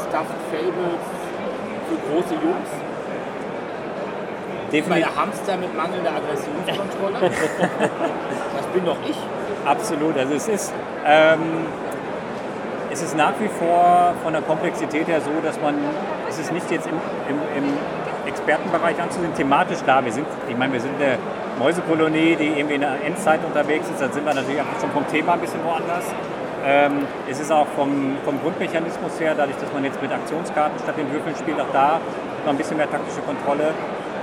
Stuffed 0.03 0.41
Fables 0.51 1.05
für 1.89 1.99
große 2.11 2.35
Jungs? 2.35 2.71
Ich 4.73 4.87
meine, 4.89 5.03
Definitiv, 5.03 5.17
Hamster 5.17 5.57
mit 5.57 5.77
mangelnder 5.77 6.11
Aggressionskontrolle? 6.11 7.31
das 8.57 8.67
bin 8.75 8.85
doch 8.85 8.97
ich. 9.09 9.17
absolut. 9.65 10.19
Also 10.19 10.35
es 10.35 10.49
ist, 10.49 10.75
ähm, 11.07 11.67
es 12.91 13.03
ist 13.03 13.17
nach 13.17 13.35
wie 13.39 13.49
vor 13.49 14.15
von 14.23 14.33
der 14.33 14.43
Komplexität 14.43 15.07
her 15.07 15.21
so, 15.21 15.31
dass 15.43 15.61
man, 15.61 15.77
es 16.29 16.39
ist 16.39 16.53
nicht 16.53 16.69
jetzt 16.71 16.87
im, 16.89 16.99
im, 17.29 17.39
im 17.57 17.73
Expertenbereich 18.27 19.01
anzusehen, 19.01 19.33
thematisch 19.35 19.83
klar, 19.83 20.05
wir 20.05 20.13
sind, 20.13 20.27
ich 20.49 20.57
meine, 20.57 20.73
wir 20.73 20.81
sind 20.81 21.01
eine 21.01 21.17
Mäusekolonie, 21.59 22.37
die 22.37 22.49
irgendwie 22.59 22.75
in 22.75 22.81
der 22.81 23.05
Endzeit 23.05 23.41
unterwegs 23.45 23.89
ist, 23.89 24.01
dann 24.01 24.13
sind 24.13 24.27
wir 24.27 24.35
natürlich 24.35 24.61
auch 24.61 24.81
schon 24.81 24.91
vom 24.91 25.07
Thema 25.09 25.35
ein 25.35 25.41
bisschen 25.41 25.65
woanders. 25.65 26.05
Ähm, 26.67 27.07
es 27.31 27.39
ist 27.39 27.53
auch 27.53 27.67
vom, 27.77 28.17
vom 28.25 28.41
Grundmechanismus 28.43 29.21
her, 29.21 29.35
dadurch, 29.37 29.57
dass 29.59 29.73
man 29.73 29.85
jetzt 29.85 30.03
mit 30.03 30.11
Aktionskarten 30.11 30.77
statt 30.81 30.97
den 30.99 31.13
Würfeln 31.13 31.37
spielt, 31.37 31.61
auch 31.61 31.71
da 31.73 32.01
noch 32.45 32.51
ein 32.51 32.59
bisschen 32.59 32.77
mehr 32.77 32.91
taktische 32.91 33.21
Kontrolle. 33.21 33.73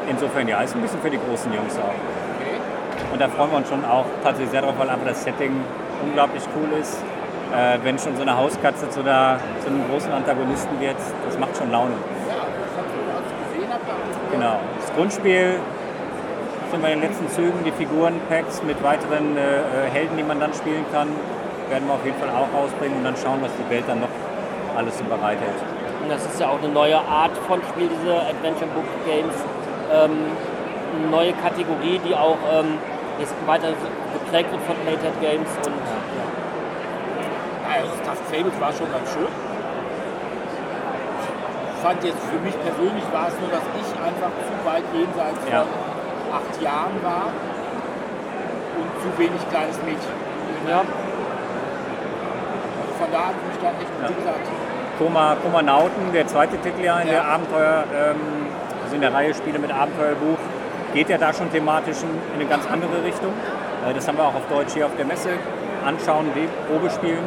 Insofern 0.09 0.45
ja, 0.49 0.59
ist 0.61 0.75
ein 0.75 0.81
bisschen 0.81 0.99
für 0.99 1.09
die 1.09 1.19
großen 1.19 1.53
Jungs 1.53 1.77
auch. 1.77 1.95
Okay. 2.35 2.59
Und 3.13 3.21
da 3.21 3.29
freuen 3.29 3.51
wir 3.51 3.57
uns 3.59 3.69
schon 3.69 3.85
auch 3.85 4.03
tatsächlich 4.23 4.51
sehr 4.51 4.61
drauf, 4.61 4.73
weil 4.77 4.89
einfach 4.89 5.07
das 5.07 5.23
Setting 5.23 5.55
unglaublich 6.03 6.43
cool 6.57 6.77
ist. 6.77 7.01
Äh, 7.55 7.79
wenn 7.83 7.97
schon 7.97 8.17
so 8.17 8.23
eine 8.23 8.35
Hauskatze 8.35 8.89
zu, 8.89 9.03
der, 9.03 9.39
zu 9.61 9.69
einem 9.69 9.87
großen 9.89 10.11
Antagonisten 10.11 10.81
wird, 10.81 10.97
das 11.25 11.39
macht 11.39 11.55
schon 11.55 11.71
Laune. 11.71 11.95
Ja, 12.27 12.43
das 12.43 13.55
gesehen 13.55 13.71
Genau. 14.31 14.59
Das 14.81 14.93
Grundspiel 14.95 15.59
sind 16.71 16.81
wir 16.81 16.89
in 16.91 16.99
den 16.99 17.07
letzten 17.07 17.29
Zügen, 17.29 17.63
die 17.63 17.71
Figurenpacks 17.71 18.63
mit 18.63 18.83
weiteren 18.83 19.37
äh, 19.37 19.59
äh, 19.59 19.89
Helden, 19.93 20.17
die 20.17 20.23
man 20.23 20.41
dann 20.41 20.53
spielen 20.53 20.83
kann, 20.91 21.07
werden 21.73 21.87
wir 21.89 21.95
auf 21.95 22.05
jeden 22.05 22.19
Fall 22.21 22.29
auch 22.29 22.45
rausbringen 22.53 22.99
und 22.99 23.03
dann 23.03 23.17
schauen, 23.17 23.41
was 23.41 23.49
die 23.57 23.65
Welt 23.73 23.83
dann 23.87 23.99
noch 23.99 24.13
alles 24.77 24.93
so 24.95 25.03
bereithält. 25.09 25.57
Und 26.03 26.09
das 26.09 26.21
ist 26.23 26.39
ja 26.39 26.49
auch 26.49 26.61
eine 26.61 26.69
neue 26.69 26.99
Art 27.01 27.33
von 27.49 27.59
Spiel, 27.73 27.89
diese 27.89 28.13
Adventure 28.29 28.69
Book 28.77 28.85
Games. 29.09 29.33
Ähm, 29.89 30.29
eine 30.93 31.07
neue 31.09 31.33
Kategorie, 31.41 31.97
die 32.05 32.13
auch 32.13 32.37
ähm, 32.53 32.77
jetzt 33.17 33.33
weiter 33.47 33.69
geprägt 34.13 34.51
wird 34.53 34.61
von 34.69 34.75
Playtech 34.85 35.17
Games. 35.19 35.49
Und 35.65 35.73
Ja, 37.65 37.81
also 37.81 37.89
Stuffed 38.05 38.25
Fables 38.29 38.53
war 38.61 38.69
schon 38.71 38.89
ganz 38.93 39.09
schön. 39.09 39.31
Ich 41.73 41.81
fand 41.81 42.03
jetzt 42.05 42.21
für 42.29 42.39
mich 42.45 42.53
persönlich 42.61 43.03
war 43.11 43.27
es 43.27 43.35
nur, 43.41 43.49
dass 43.49 43.65
ich 43.81 43.89
einfach 43.97 44.29
zu 44.45 44.53
weit 44.61 44.85
jenseits 44.93 45.41
Ja. 45.49 45.65
von 45.65 46.37
acht 46.37 46.53
Jahren 46.61 46.95
war 47.01 47.33
und 48.77 48.89
zu 49.01 49.09
wenig 49.17 49.41
kleines 49.49 49.77
Mädchen. 49.81 50.13
ja, 50.69 50.81
Echt, 53.13 53.63
Ja. 54.01 54.09
Koma, 54.97 55.35
Koma 55.43 55.61
Nauten, 55.61 56.11
der 56.13 56.27
zweite 56.27 56.57
Titel 56.57 56.81
ja 56.83 56.99
in 56.99 57.07
Ja. 57.07 57.13
der 57.13 57.25
Abenteuer, 57.25 57.83
ähm, 57.95 58.15
also 58.83 58.95
in 58.95 59.01
der 59.01 59.13
Reihe 59.13 59.33
Spiele 59.33 59.59
mit 59.59 59.71
Abenteuerbuch, 59.71 60.37
geht 60.93 61.09
ja 61.09 61.17
da 61.17 61.33
schon 61.33 61.51
thematisch 61.51 62.01
in 62.03 62.09
in 62.09 62.39
eine 62.41 62.45
ganz 62.49 62.65
andere 62.71 63.03
Richtung. 63.03 63.33
Äh, 63.87 63.93
das 63.93 64.07
haben 64.07 64.17
wir 64.17 64.23
auch 64.25 64.35
auf 64.35 64.47
Deutsch 64.49 64.73
hier 64.73 64.85
auf 64.85 64.95
der 64.97 65.05
Messe 65.05 65.29
anschauen, 65.85 66.27
Probe 66.67 66.89
spielen. 66.89 67.23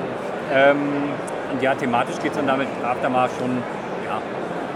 Ähm, 0.55 1.11
und 1.53 1.63
ja, 1.63 1.75
thematisch 1.75 2.19
geht 2.21 2.33
es 2.33 2.37
dann 2.39 2.47
damit 2.47 2.69
Aftermath 2.85 3.31
schon 3.39 3.63
ja, 4.05 4.21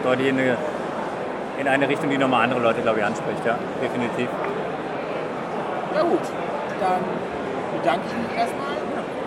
deutlich 0.04 0.28
in 0.28 0.38
eine, 0.38 0.56
in 1.58 1.68
eine 1.68 1.88
Richtung, 1.88 2.10
die 2.10 2.18
nochmal 2.18 2.44
andere 2.44 2.60
Leute, 2.60 2.80
glaube 2.82 2.98
ich, 3.00 3.04
anspricht. 3.04 3.44
Ja, 3.44 3.56
definitiv. 3.82 4.28
ja 5.94 6.02
gut, 6.02 6.20
dann 6.80 7.00
bedanke 7.80 8.00
ich 8.06 8.28
mich 8.28 8.38
erstmal 8.38 8.66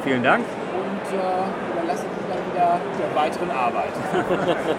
Vielen 0.04 0.24
Dank. 0.24 0.44
und 0.74 1.18
äh, 1.18 1.73
wieder 2.54 2.80
der 3.00 3.16
weiteren 3.16 3.52
Arbeit. 3.52 3.94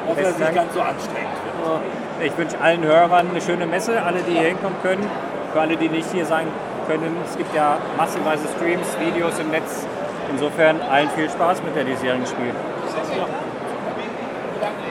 Hoffe, 0.08 0.22
dass 0.22 0.30
es 0.32 0.38
nicht 0.38 0.54
ganz 0.54 0.74
so 0.74 0.80
anstrengend 0.80 1.36
wird. 1.44 2.30
Ich 2.32 2.38
wünsche 2.38 2.60
allen 2.60 2.84
Hörern 2.84 3.30
eine 3.30 3.40
schöne 3.40 3.66
Messe, 3.66 4.02
alle, 4.02 4.20
die 4.22 4.32
hier 4.32 4.48
hinkommen 4.48 4.76
können. 4.82 5.08
Für 5.52 5.60
alle, 5.60 5.76
die 5.76 5.88
nicht 5.88 6.10
hier 6.10 6.26
sein 6.26 6.46
können, 6.86 7.16
es 7.24 7.36
gibt 7.36 7.54
ja 7.54 7.78
massenweise 7.96 8.44
Streams, 8.56 8.86
Videos 8.98 9.38
im 9.38 9.50
Netz. 9.50 9.86
Insofern 10.30 10.80
allen 10.82 11.10
viel 11.10 11.30
Spaß 11.30 11.62
mit 11.62 11.76
der 11.76 11.84
diesjährigen 11.84 12.26
Spiel. 12.26 12.52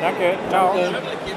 Danke, 0.02 0.34
ciao. 0.50 0.76